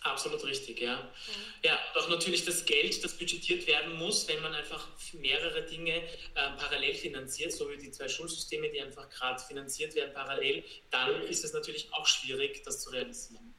absolut 0.03 0.45
richtig, 0.45 0.81
ja. 0.81 0.97
Mhm. 0.97 1.43
Ja, 1.63 1.79
auch 1.97 2.09
natürlich 2.09 2.45
das 2.45 2.65
Geld, 2.65 3.03
das 3.05 3.19
budgetiert 3.19 3.67
werden 3.67 3.95
muss, 3.95 4.27
wenn 4.29 4.41
man 4.41 4.55
einfach 4.55 4.89
mehrere 5.15 5.63
Dinge 5.63 5.97
äh, 5.97 6.51
parallel 6.57 6.95
finanziert, 6.95 7.53
so 7.53 7.71
wie 7.71 7.77
die 7.77 7.91
zwei 7.91 8.09
Schulsysteme, 8.09 8.71
die 8.71 8.81
einfach 8.81 9.09
gerade 9.11 9.43
finanziert 9.43 9.95
werden 9.95 10.15
parallel, 10.15 10.65
dann 10.91 11.23
ist 11.23 11.45
es 11.45 11.53
natürlich 11.53 11.93
auch 11.93 12.07
schwierig, 12.07 12.63
das 12.65 12.83
zu 12.83 12.91
realisieren. 12.91 13.56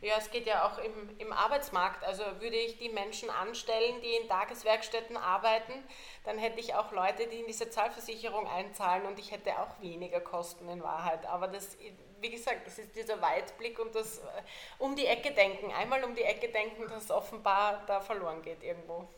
Ja, 0.00 0.16
es 0.18 0.30
geht 0.30 0.46
ja 0.46 0.66
auch 0.66 0.78
im, 0.78 1.16
im 1.18 1.32
Arbeitsmarkt. 1.32 2.04
Also 2.04 2.24
würde 2.40 2.56
ich 2.56 2.78
die 2.78 2.88
Menschen 2.88 3.30
anstellen, 3.30 4.00
die 4.02 4.14
in 4.14 4.28
Tageswerkstätten 4.28 5.16
arbeiten, 5.16 5.72
dann 6.24 6.38
hätte 6.38 6.60
ich 6.60 6.74
auch 6.74 6.90
Leute, 6.92 7.28
die 7.28 7.40
in 7.40 7.46
die 7.46 7.52
Sozialversicherung 7.52 8.48
einzahlen 8.48 9.06
und 9.06 9.18
ich 9.18 9.30
hätte 9.30 9.58
auch 9.58 9.80
weniger 9.80 10.20
Kosten 10.20 10.68
in 10.68 10.82
Wahrheit. 10.82 11.24
Aber 11.26 11.46
das, 11.46 11.76
wie 12.20 12.30
gesagt, 12.30 12.66
das 12.66 12.78
ist 12.78 12.96
dieser 12.96 13.22
Weitblick 13.22 13.78
und 13.78 13.94
das 13.94 14.18
äh, 14.18 14.22
um 14.78 14.96
die 14.96 15.06
Ecke 15.06 15.32
denken. 15.32 15.72
Einmal 15.72 16.02
um 16.04 16.14
die 16.14 16.22
Ecke 16.22 16.48
denken, 16.48 16.88
das 16.88 17.10
offenbar 17.10 17.84
da 17.86 18.00
verloren 18.00 18.42
geht 18.42 18.62
irgendwo. 18.62 19.08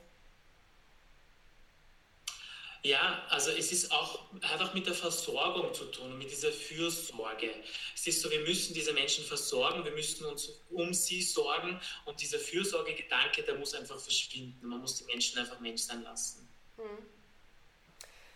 Ja, 2.85 3.25
also 3.31 3.51
es 3.51 3.73
ist 3.73 3.91
auch, 3.91 4.31
hat 4.43 4.61
auch 4.61 4.75
mit 4.75 4.87
der 4.87 4.93
Versorgung 4.93 5.73
zu 5.73 5.87
tun, 5.87 6.19
mit 6.19 6.31
dieser 6.31 6.53
Fürsorge. 6.53 7.51
Es 7.95 8.07
ist 8.07 8.21
so, 8.21 8.31
wir 8.31 8.41
müssen 8.41 8.75
diese 8.75 8.93
Menschen 8.93 9.25
versorgen, 9.25 9.83
wir 9.87 9.93
müssen 9.93 10.27
uns 10.27 10.61
um 10.69 10.93
sie 10.93 11.23
sorgen 11.23 11.81
und 12.05 12.21
dieser 12.21 12.39
Fürsorgegedanke, 12.39 13.43
der 13.43 13.55
muss 13.55 13.75
einfach 13.75 13.99
verschwinden. 13.99 14.69
Man 14.69 14.81
muss 14.81 14.97
die 14.97 15.05
Menschen 15.05 15.39
einfach 15.39 15.59
Mensch 15.61 15.81
sein 15.81 16.03
lassen. 16.03 16.47
Hm. 16.77 17.07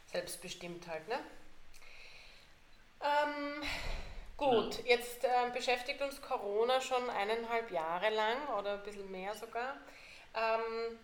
Selbstbestimmt 0.06 0.86
halt, 0.86 1.06
ne? 1.08 1.20
Ähm, 3.02 3.62
gut, 4.38 4.78
genau. 4.78 4.88
jetzt 4.88 5.24
äh, 5.24 5.50
beschäftigt 5.52 6.00
uns 6.00 6.22
Corona 6.22 6.80
schon 6.80 7.10
eineinhalb 7.10 7.70
Jahre 7.70 8.08
lang 8.14 8.48
oder 8.58 8.78
ein 8.78 8.82
bisschen 8.82 9.10
mehr 9.10 9.34
sogar. 9.34 9.76
Ähm, 10.34 10.98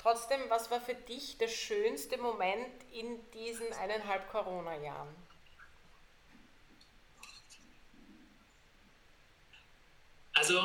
Trotzdem, 0.00 0.40
was 0.48 0.70
war 0.70 0.80
für 0.80 0.94
dich 0.94 1.36
der 1.36 1.48
schönste 1.48 2.16
Moment 2.16 2.90
in 2.90 3.30
diesen 3.32 3.70
eineinhalb 3.74 4.30
Corona-Jahren? 4.30 5.14
Also 10.32 10.58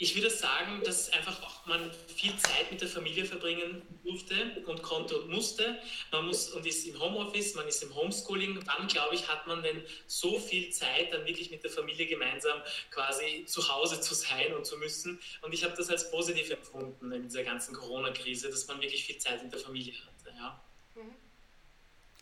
ich 0.00 0.14
würde 0.14 0.30
sagen, 0.30 0.80
dass 0.84 1.12
einfach 1.12 1.42
auch 1.42 1.66
man 1.66 1.90
viel 2.06 2.36
Zeit 2.36 2.70
mit 2.70 2.80
der 2.80 2.88
Familie 2.88 3.24
verbringen 3.24 3.82
durfte 4.04 4.62
und 4.66 4.80
konnte 4.80 5.20
und 5.20 5.28
musste. 5.28 5.76
Man 6.12 6.26
muss 6.26 6.52
und 6.52 6.64
ist 6.64 6.86
im 6.86 7.00
Homeoffice, 7.00 7.56
man 7.56 7.66
ist 7.66 7.82
im 7.82 7.92
Homeschooling. 7.92 8.64
Dann, 8.64 8.86
glaube 8.86 9.16
ich, 9.16 9.26
hat 9.26 9.48
man 9.48 9.60
denn 9.60 9.82
so 10.06 10.38
viel 10.38 10.70
Zeit, 10.70 11.12
dann 11.12 11.26
wirklich 11.26 11.50
mit 11.50 11.64
der 11.64 11.70
Familie 11.72 12.06
gemeinsam 12.06 12.62
quasi 12.92 13.44
zu 13.46 13.68
Hause 13.68 14.00
zu 14.00 14.14
sein 14.14 14.54
und 14.54 14.64
zu 14.64 14.76
müssen. 14.78 15.20
Und 15.42 15.52
ich 15.52 15.64
habe 15.64 15.74
das 15.76 15.90
als 15.90 16.08
positiv 16.12 16.48
empfunden 16.50 17.10
in 17.10 17.24
dieser 17.24 17.42
ganzen 17.42 17.74
Corona-Krise, 17.74 18.50
dass 18.50 18.68
man 18.68 18.80
wirklich 18.80 19.04
viel 19.04 19.18
Zeit 19.18 19.42
mit 19.42 19.52
der 19.52 19.60
Familie 19.60 19.94
hatte. 19.94 20.36
Ja, 20.36 20.62
mhm. 20.94 21.14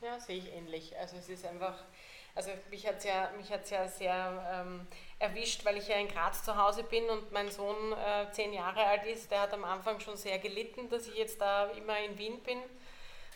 ja 0.01 0.19
sehe 0.19 0.39
ich 0.39 0.49
ähnlich. 0.49 0.97
Also 0.97 1.17
es 1.19 1.29
ist 1.29 1.45
einfach 1.45 1.77
also 2.37 2.51
mich 2.71 2.87
hat 2.87 2.99
es 2.99 3.05
ja, 3.05 3.31
ja 3.71 3.89
sehr 3.89 4.47
ähm, 4.53 4.87
erwischt, 5.19 5.65
weil 5.65 5.79
ich 5.79 5.89
ja 5.89 5.97
in 5.97 6.09
Graz 6.09 6.43
zu 6.43 6.57
Hause 6.57 6.83
bin 6.83 7.09
und 7.09 7.33
mein 7.33 7.51
Sohn 7.51 7.93
äh, 7.93 8.31
zehn 8.33 8.53
Jahre 8.53 8.85
alt 8.85 9.05
ist. 9.07 9.31
Der 9.31 9.41
hat 9.41 9.53
am 9.55 9.65
Anfang 9.65 10.01
schon 10.01 10.17
sehr 10.17 10.39
gelitten, 10.39 10.89
dass 10.91 11.07
ich 11.07 11.15
jetzt 11.15 11.41
da 11.41 11.67
immer 11.71 11.99
in 12.01 12.19
Wien 12.19 12.43
bin, 12.43 12.59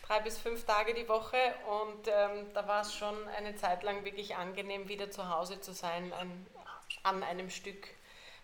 drei 0.07 0.21
bis 0.21 0.39
fünf 0.39 0.65
Tage 0.65 0.93
die 0.93 1.09
Woche. 1.09 1.39
Und 1.67 2.09
ähm, 2.09 2.53
da 2.53 2.67
war 2.69 2.83
es 2.83 2.95
schon 2.95 3.17
eine 3.29 3.57
Zeit 3.57 3.83
lang 3.83 4.05
wirklich 4.05 4.37
angenehm, 4.37 4.89
wieder 4.89 5.11
zu 5.11 5.31
Hause 5.31 5.61
zu 5.61 5.73
sein 5.73 6.13
ein, 6.13 6.47
an 7.03 7.23
einem 7.23 7.49
Stück, 7.49 7.89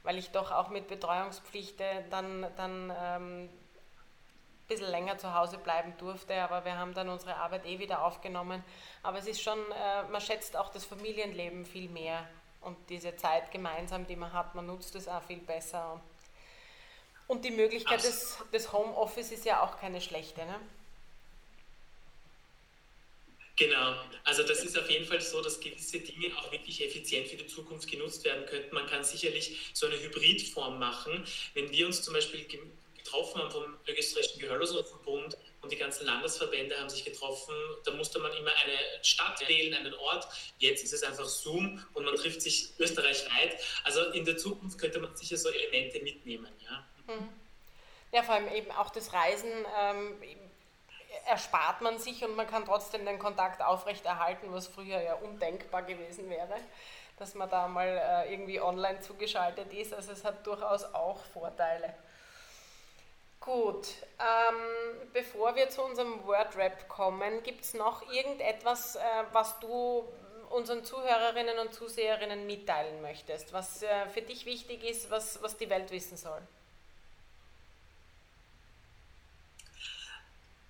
weil 0.03 0.16
ich 0.16 0.31
doch 0.31 0.51
auch 0.51 0.70
mit 0.70 0.88
Betreuungspflicht 0.88 1.79
dann, 2.11 2.46
dann 2.57 2.90
ähm, 2.99 3.42
ein 3.44 4.66
bisschen 4.66 4.90
länger 4.90 5.18
zu 5.18 5.35
Hause 5.35 5.59
bleiben 5.59 5.94
durfte, 5.99 6.42
aber 6.42 6.64
wir 6.64 6.79
haben 6.79 6.94
dann 6.94 7.11
unsere 7.11 7.37
Arbeit 7.37 7.66
eh 7.66 7.79
wieder 7.81 8.03
aufgenommen. 8.03 8.64
Aber 9.03 9.18
es 9.18 9.27
ist 9.27 9.42
schon, 9.42 9.59
äh, 9.59 10.05
man 10.05 10.22
schätzt 10.22 10.57
auch 10.57 10.70
das 10.70 10.87
Familienleben 10.87 11.66
viel 11.66 11.90
mehr 11.90 12.27
und 12.66 12.76
diese 12.88 13.16
Zeit 13.16 13.52
gemeinsam, 13.52 14.07
die 14.07 14.16
man 14.16 14.33
hat, 14.33 14.55
man 14.57 14.66
nutzt 14.66 14.94
es 14.96 15.07
auch 15.07 15.22
viel 15.22 15.38
besser. 15.38 16.02
Und 17.29 17.44
die 17.44 17.52
Möglichkeit 17.52 18.02
des, 18.02 18.38
des 18.52 18.72
Homeoffice 18.72 19.31
ist 19.31 19.44
ja 19.44 19.62
auch 19.62 19.81
keine 19.81 20.00
schlechte. 20.00 20.44
Ne? 20.44 20.61
Genau, 23.57 23.94
also 24.24 24.42
das 24.42 24.64
ist 24.64 24.76
auf 24.79 24.90
jeden 24.90 25.07
Fall 25.07 25.20
so, 25.20 25.40
dass 25.42 25.61
gewisse 25.61 26.00
Dinge 26.00 26.37
auch 26.37 26.52
wirklich 26.52 26.85
effizient 26.85 27.29
für 27.29 27.37
die 27.37 27.46
Zukunft 27.46 27.88
genutzt 27.90 28.24
werden 28.24 28.44
könnten. 28.46 28.74
Man 28.74 28.87
kann 28.87 29.02
sicherlich 29.02 29.70
so 29.72 29.87
eine 29.87 29.96
Hybridform 29.96 30.79
machen. 30.79 31.24
Wenn 31.55 31.70
wir 31.70 31.87
uns 31.87 32.02
zum 32.02 32.14
Beispiel 32.14 32.44
getroffen 32.96 33.40
haben 33.40 33.50
vom 33.50 33.76
österreichischen 33.87 34.40
Gehörlosenverbund 34.40 35.38
und 35.66 35.72
die 35.72 35.76
ganzen 35.76 36.07
Landesverbände 36.07 36.79
haben 36.79 36.88
sich 36.88 37.05
getroffen. 37.05 37.52
Da 37.85 37.90
musste 37.90 38.20
man 38.20 38.33
immer 38.35 38.52
eine 38.64 38.79
Stadt 39.02 39.40
wählen, 39.48 39.74
einen 39.74 39.94
Ort. 39.94 40.29
Jetzt 40.59 40.85
ist 40.85 40.92
es 40.92 41.02
einfach 41.02 41.24
Zoom 41.24 41.85
und 41.92 42.05
man 42.05 42.14
trifft 42.14 42.40
sich 42.40 42.70
österreichweit. 42.79 43.59
Also 43.83 44.12
in 44.12 44.24
der 44.24 44.37
Zukunft 44.37 44.79
könnte 44.79 45.00
man 45.00 45.16
sicher 45.16 45.37
so 45.37 45.48
Elemente 45.48 45.98
mitnehmen. 45.98 46.52
Ja, 46.62 46.87
mhm. 47.12 47.29
ja 48.12 48.22
vor 48.22 48.37
allem 48.37 48.48
eben 48.55 48.70
auch 48.70 48.90
das 48.90 49.12
Reisen. 49.12 49.50
Ähm, 49.76 50.22
erspart 51.26 51.81
man 51.81 51.98
sich 51.98 52.22
und 52.22 52.37
man 52.37 52.46
kann 52.46 52.64
trotzdem 52.64 53.05
den 53.05 53.18
Kontakt 53.18 53.61
aufrechterhalten, 53.61 54.52
was 54.52 54.68
früher 54.68 55.02
ja 55.02 55.14
undenkbar 55.14 55.83
gewesen 55.83 56.31
wäre, 56.31 56.55
dass 57.18 57.35
man 57.35 57.50
da 57.50 57.66
mal 57.66 57.88
äh, 57.88 58.33
irgendwie 58.33 58.61
online 58.61 59.00
zugeschaltet 59.00 59.72
ist. 59.72 59.92
Also 59.92 60.12
es 60.12 60.22
hat 60.22 60.46
durchaus 60.46 60.85
auch 60.94 61.18
Vorteile. 61.33 61.92
Gut, 63.46 63.87
ähm, 64.18 65.09
bevor 65.12 65.54
wir 65.54 65.70
zu 65.70 65.80
unserem 65.80 66.26
Word-Rap 66.26 66.88
kommen, 66.88 67.44
gibt 67.44 67.62
es 67.62 67.74
noch 67.74 68.02
irgendetwas, 68.12 68.96
äh, 68.96 69.00
was 69.30 69.61
du 69.61 70.04
unseren 70.50 70.85
Zuhörerinnen 70.85 71.56
und 71.61 71.72
Zuseherinnen 71.72 72.44
mitteilen 72.44 73.00
möchtest, 73.02 73.52
was 73.52 73.85
äh, 73.85 74.09
für 74.09 74.22
dich 74.22 74.46
wichtig 74.46 74.82
ist, 74.82 75.11
was, 75.11 75.40
was 75.42 75.56
die 75.56 75.70
Welt 75.70 75.92
wissen 75.92 76.16
soll? 76.16 76.42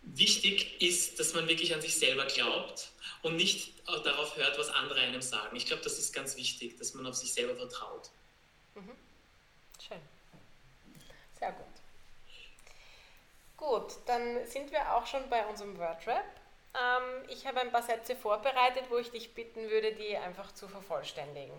Wichtig 0.02 0.82
ist, 0.82 1.18
dass 1.18 1.32
man 1.32 1.48
wirklich 1.48 1.74
an 1.74 1.80
sich 1.80 1.98
selber 1.98 2.26
glaubt 2.26 2.90
und 3.22 3.36
nicht 3.36 3.72
darauf 3.86 4.36
hört, 4.36 4.58
was 4.58 4.68
andere 4.68 5.00
einem 5.00 5.22
sagen. 5.22 5.56
Ich 5.56 5.64
glaube, 5.64 5.82
das 5.82 5.98
ist 5.98 6.12
ganz 6.12 6.36
wichtig, 6.36 6.76
dass 6.76 6.92
man 6.92 7.06
auf 7.06 7.14
sich 7.14 7.32
selber 7.32 7.56
vertraut. 7.56 8.10
Mhm. 8.74 8.92
Schön. 9.80 10.00
Sehr 11.38 11.52
gut. 11.52 11.75
Gut, 13.56 13.94
dann 14.06 14.46
sind 14.46 14.70
wir 14.70 14.94
auch 14.94 15.06
schon 15.06 15.28
bei 15.30 15.44
unserem 15.46 15.78
Wordrap. 15.78 16.24
Ähm, 16.74 17.28
ich 17.28 17.46
habe 17.46 17.60
ein 17.60 17.72
paar 17.72 17.82
Sätze 17.82 18.14
vorbereitet, 18.14 18.84
wo 18.90 18.98
ich 18.98 19.10
dich 19.10 19.32
bitten 19.34 19.70
würde, 19.70 19.94
die 19.94 20.16
einfach 20.16 20.52
zu 20.52 20.68
vervollständigen. 20.68 21.54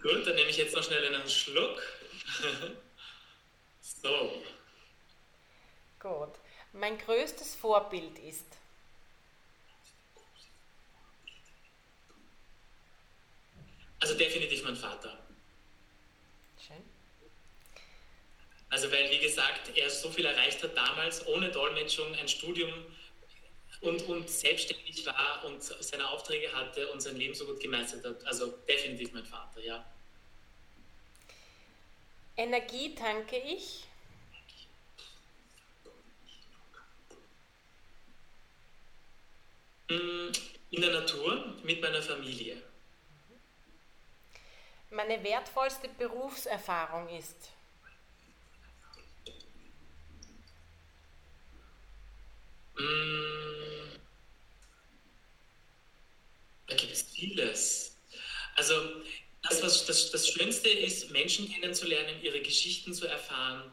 Gut, 0.00 0.26
dann 0.26 0.34
nehme 0.34 0.50
ich 0.50 0.56
jetzt 0.56 0.74
noch 0.74 0.82
schnell 0.82 1.14
einen 1.14 1.28
Schluck. 1.28 1.82
so. 3.80 4.42
Gut. 6.00 6.32
Mein 6.72 6.98
größtes 6.98 7.54
Vorbild 7.54 8.18
ist. 8.18 8.46
Also 14.00 14.14
definitiv 14.14 14.64
mein 14.64 14.74
Vater. 14.74 15.21
Also 18.72 18.90
weil, 18.90 19.10
wie 19.10 19.18
gesagt, 19.18 19.76
er 19.76 19.90
so 19.90 20.08
viel 20.08 20.24
erreicht 20.24 20.62
hat 20.62 20.74
damals 20.74 21.26
ohne 21.26 21.50
Dolmetschung, 21.50 22.14
ein 22.14 22.26
Studium 22.26 22.72
und, 23.82 24.00
und 24.08 24.30
selbstständig 24.30 25.04
war 25.04 25.44
und 25.44 25.62
seine 25.62 26.08
Aufträge 26.08 26.50
hatte 26.54 26.90
und 26.90 27.02
sein 27.02 27.16
Leben 27.18 27.34
so 27.34 27.44
gut 27.44 27.60
gemeistert 27.60 28.02
hat. 28.02 28.24
Also 28.24 28.46
definitiv 28.66 29.12
mein 29.12 29.26
Vater, 29.26 29.60
ja. 29.60 29.84
Energie 32.34 32.94
tanke 32.94 33.36
ich. 33.36 33.84
Mm, 39.90 40.32
in 40.70 40.80
der 40.80 40.92
Natur 40.92 41.56
mit 41.62 41.82
meiner 41.82 42.00
Familie. 42.00 42.56
Meine 44.88 45.22
wertvollste 45.22 45.90
Berufserfahrung 45.90 47.10
ist. 47.10 47.52
Da 56.66 56.74
gibt 56.74 56.92
es 56.92 57.02
vieles. 57.02 57.96
Also 58.56 58.74
das, 59.42 59.62
was 59.62 59.86
das, 59.86 60.10
das 60.10 60.28
Schönste 60.28 60.68
ist, 60.68 61.10
Menschen 61.10 61.50
kennenzulernen, 61.50 62.22
ihre 62.22 62.40
Geschichten 62.40 62.94
zu 62.94 63.06
erfahren 63.06 63.72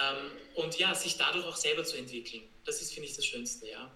ähm, 0.00 0.30
und 0.54 0.78
ja, 0.78 0.94
sich 0.94 1.16
dadurch 1.16 1.44
auch 1.46 1.56
selber 1.56 1.84
zu 1.84 1.96
entwickeln. 1.96 2.42
Das 2.64 2.80
ist, 2.82 2.92
finde 2.92 3.08
ich, 3.08 3.16
das 3.16 3.24
Schönste, 3.24 3.68
ja. 3.68 3.90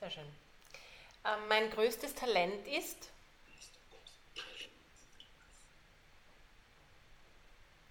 Sehr 0.00 0.10
schön. 0.10 0.24
Ähm, 1.24 1.48
mein 1.48 1.70
größtes 1.70 2.14
Talent 2.14 2.66
ist? 2.68 3.10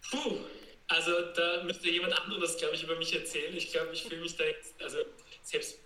Puh, 0.09 0.39
also 0.87 1.33
da 1.33 1.63
müsste 1.63 1.89
jemand 1.89 2.13
anderes, 2.13 2.57
glaube 2.57 2.75
ich, 2.75 2.83
über 2.83 2.95
mich 2.95 3.13
erzählen. 3.13 3.55
Ich 3.55 3.71
glaube, 3.71 3.93
ich 3.93 4.03
fühle 4.03 4.21
mich 4.21 4.37
da 4.37 4.43
jetzt, 4.43 4.79
also 4.81 4.99
selbst. 5.41 5.79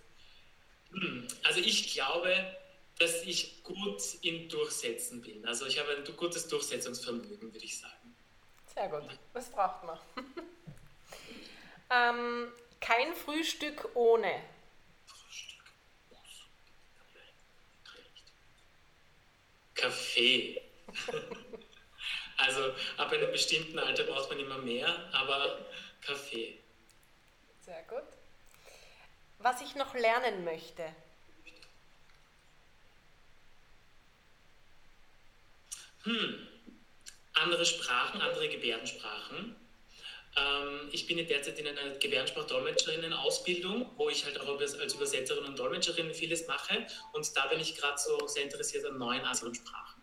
Hm, 0.92 1.26
also 1.42 1.60
ich 1.60 1.92
glaube, 1.92 2.56
dass 2.98 3.22
ich 3.22 3.62
gut 3.62 4.02
im 4.22 4.48
Durchsetzen 4.48 5.22
bin. 5.22 5.46
Also 5.46 5.66
ich 5.66 5.78
habe 5.78 5.96
ein 5.96 6.16
gutes 6.16 6.48
Durchsetzungsvermögen, 6.48 7.52
würde 7.52 7.64
ich 7.64 7.78
sagen. 7.78 8.14
Sehr 8.74 8.88
gut, 8.88 9.04
das 9.32 9.50
braucht 9.50 9.84
man. 9.84 9.98
ähm, 11.90 12.52
kein 12.78 13.14
Frühstück 13.14 13.88
ohne. 13.94 14.42
Kaffee. 19.74 20.60
Also 22.40 22.74
ab 22.96 23.12
einem 23.12 23.30
bestimmten 23.30 23.78
Alter 23.78 24.04
braucht 24.04 24.30
man 24.30 24.40
immer 24.40 24.58
mehr, 24.58 25.08
aber 25.12 25.58
Kaffee. 26.00 26.58
Sehr 27.60 27.82
gut. 27.88 28.02
Was 29.38 29.60
ich 29.60 29.74
noch 29.74 29.94
lernen 29.94 30.44
möchte. 30.44 30.84
Hm. 36.04 36.46
Andere 37.34 37.66
Sprachen, 37.66 38.20
andere 38.22 38.48
Gebärdensprachen. 38.48 39.56
Ähm, 40.36 40.88
ich 40.92 41.06
bin 41.06 41.16
derzeit 41.26 41.58
in 41.58 41.66
einer 41.68 41.90
Gebärdensprachdolmetscherinnen-Ausbildung, 41.96 43.90
wo 43.96 44.08
ich 44.08 44.24
halt 44.24 44.40
auch 44.40 44.48
als 44.58 44.94
Übersetzerin 44.94 45.44
und 45.44 45.58
Dolmetscherin 45.58 46.14
vieles 46.14 46.46
mache. 46.46 46.86
Und 47.12 47.36
da 47.36 47.46
bin 47.46 47.60
ich 47.60 47.76
gerade 47.76 47.98
so 47.98 48.26
sehr 48.26 48.44
interessiert 48.44 48.86
an 48.86 48.96
neuen 48.98 49.24
anderen 49.24 49.54
Sprachen. 49.54 49.99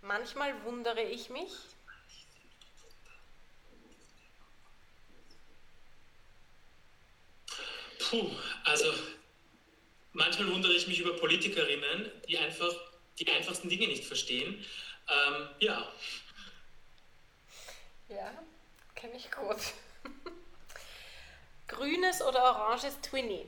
Manchmal 0.00 0.62
wundere 0.64 1.02
ich 1.02 1.28
mich. 1.28 1.52
Puh, 7.98 8.30
also 8.64 8.92
manchmal 10.12 10.50
wundere 10.52 10.72
ich 10.72 10.86
mich 10.86 11.00
über 11.00 11.16
Politikerinnen, 11.16 12.10
die 12.28 12.38
einfach 12.38 12.72
die 13.18 13.28
einfachsten 13.30 13.68
Dinge 13.68 13.88
nicht 13.88 14.04
verstehen. 14.04 14.64
Ähm, 15.08 15.48
ja. 15.58 15.92
Ja, 18.08 18.32
kenne 18.94 19.16
ich 19.16 19.30
gut. 19.30 19.58
Grünes 21.66 22.22
oder 22.22 22.42
oranges 22.44 22.98
Twinny? 23.02 23.44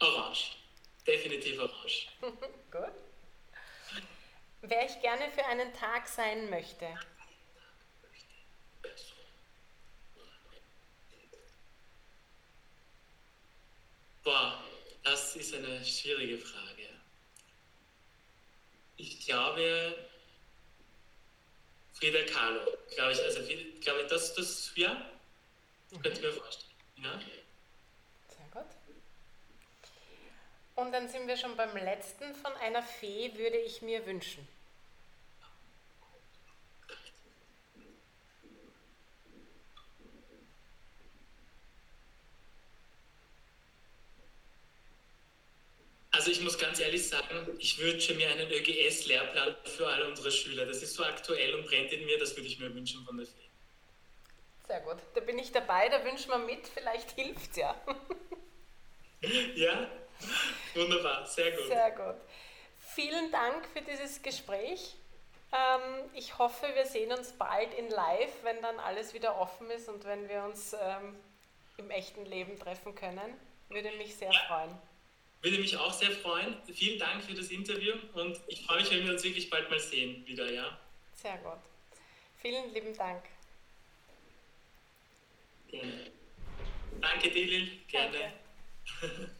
Orange. 0.00 0.56
Definitiv 1.10 1.58
orange. 1.58 2.06
gut. 2.70 2.94
Wer 4.62 4.86
ich 4.86 5.00
gerne 5.00 5.28
für 5.32 5.44
einen 5.46 5.72
Tag 5.74 6.06
sein 6.06 6.48
möchte? 6.48 6.86
Boah, 14.22 14.62
das 15.02 15.34
ist 15.34 15.52
eine 15.52 15.84
schwierige 15.84 16.38
Frage. 16.38 16.88
Ich 18.96 19.26
glaube, 19.26 19.96
Frida 21.94 22.22
Kahlo, 22.32 22.60
glaube 22.94 23.12
ich, 23.12 23.20
also 23.20 23.40
glaube 23.80 24.02
ich, 24.02 24.06
das, 24.06 24.34
das, 24.34 24.70
ja, 24.76 24.94
mhm. 25.90 26.02
könnte 26.02 26.20
ich 26.20 26.20
mir 26.20 26.32
vorstellen. 26.34 26.70
Ja. 26.98 27.20
Sehr 28.28 28.46
gut. 28.52 28.70
Und 30.80 30.92
dann 30.92 31.10
sind 31.10 31.28
wir 31.28 31.36
schon 31.36 31.56
beim 31.56 31.76
letzten 31.76 32.34
von 32.36 32.54
einer 32.54 32.82
Fee, 32.82 33.36
würde 33.36 33.58
ich 33.58 33.82
mir 33.82 34.06
wünschen. 34.06 34.48
Also 46.12 46.30
ich 46.30 46.40
muss 46.40 46.58
ganz 46.58 46.80
ehrlich 46.80 47.06
sagen, 47.06 47.46
ich 47.58 47.78
wünsche 47.78 48.14
mir 48.14 48.30
einen 48.30 48.50
ÖGS-Lehrplan 48.50 49.56
für 49.64 49.86
alle 49.86 50.08
unsere 50.08 50.32
Schüler. 50.32 50.64
Das 50.64 50.82
ist 50.82 50.94
so 50.94 51.04
aktuell 51.04 51.56
und 51.56 51.66
brennt 51.66 51.92
in 51.92 52.06
mir, 52.06 52.18
das 52.18 52.34
würde 52.36 52.48
ich 52.48 52.58
mir 52.58 52.74
wünschen 52.74 53.04
von 53.04 53.18
der 53.18 53.26
FE. 53.26 53.32
Sehr 54.66 54.80
gut. 54.80 54.96
Da 55.14 55.20
bin 55.20 55.38
ich 55.38 55.52
dabei, 55.52 55.90
da 55.90 56.02
wünschen 56.06 56.30
wir 56.30 56.38
mit, 56.38 56.66
vielleicht 56.68 57.10
hilft 57.10 57.50
es 57.50 57.56
ja. 57.56 57.74
ja, 59.56 59.90
wunderbar, 60.74 61.26
sehr 61.26 61.52
gut. 61.52 61.66
Sehr 61.66 61.90
gut. 61.92 62.16
Vielen 62.94 63.30
Dank 63.30 63.66
für 63.72 63.82
dieses 63.82 64.22
Gespräch. 64.22 64.94
Ähm, 65.52 66.10
ich 66.14 66.38
hoffe, 66.38 66.66
wir 66.74 66.86
sehen 66.86 67.12
uns 67.12 67.32
bald 67.32 67.74
in 67.74 67.90
Live, 67.90 68.32
wenn 68.42 68.60
dann 68.62 68.78
alles 68.78 69.14
wieder 69.14 69.38
offen 69.40 69.70
ist 69.70 69.88
und 69.88 70.04
wenn 70.04 70.28
wir 70.28 70.44
uns 70.44 70.74
ähm, 70.74 71.16
im 71.76 71.90
echten 71.90 72.24
Leben 72.24 72.58
treffen 72.58 72.94
können. 72.94 73.34
Würde 73.68 73.90
mich 73.92 74.16
sehr 74.16 74.32
ja. 74.32 74.40
freuen. 74.46 74.76
Würde 75.42 75.58
mich 75.58 75.76
auch 75.76 75.92
sehr 75.92 76.10
freuen. 76.10 76.56
Vielen 76.72 76.98
Dank 76.98 77.24
für 77.24 77.34
das 77.34 77.48
Interview 77.48 77.94
und 78.12 78.38
ich 78.46 78.66
freue 78.66 78.80
mich, 78.80 78.90
wenn 78.90 79.04
wir 79.04 79.12
uns 79.12 79.24
wirklich 79.24 79.48
bald 79.48 79.70
mal 79.70 79.80
sehen 79.80 80.24
wieder, 80.26 80.50
ja? 80.50 80.78
Sehr 81.14 81.38
gut. 81.38 81.58
Vielen 82.40 82.72
lieben 82.72 82.96
Dank. 82.96 83.22
Gerne. 85.68 86.10
Danke, 87.00 87.30
Delil. 87.30 87.70
Gerne. 87.88 88.32
Danke. 89.00 89.30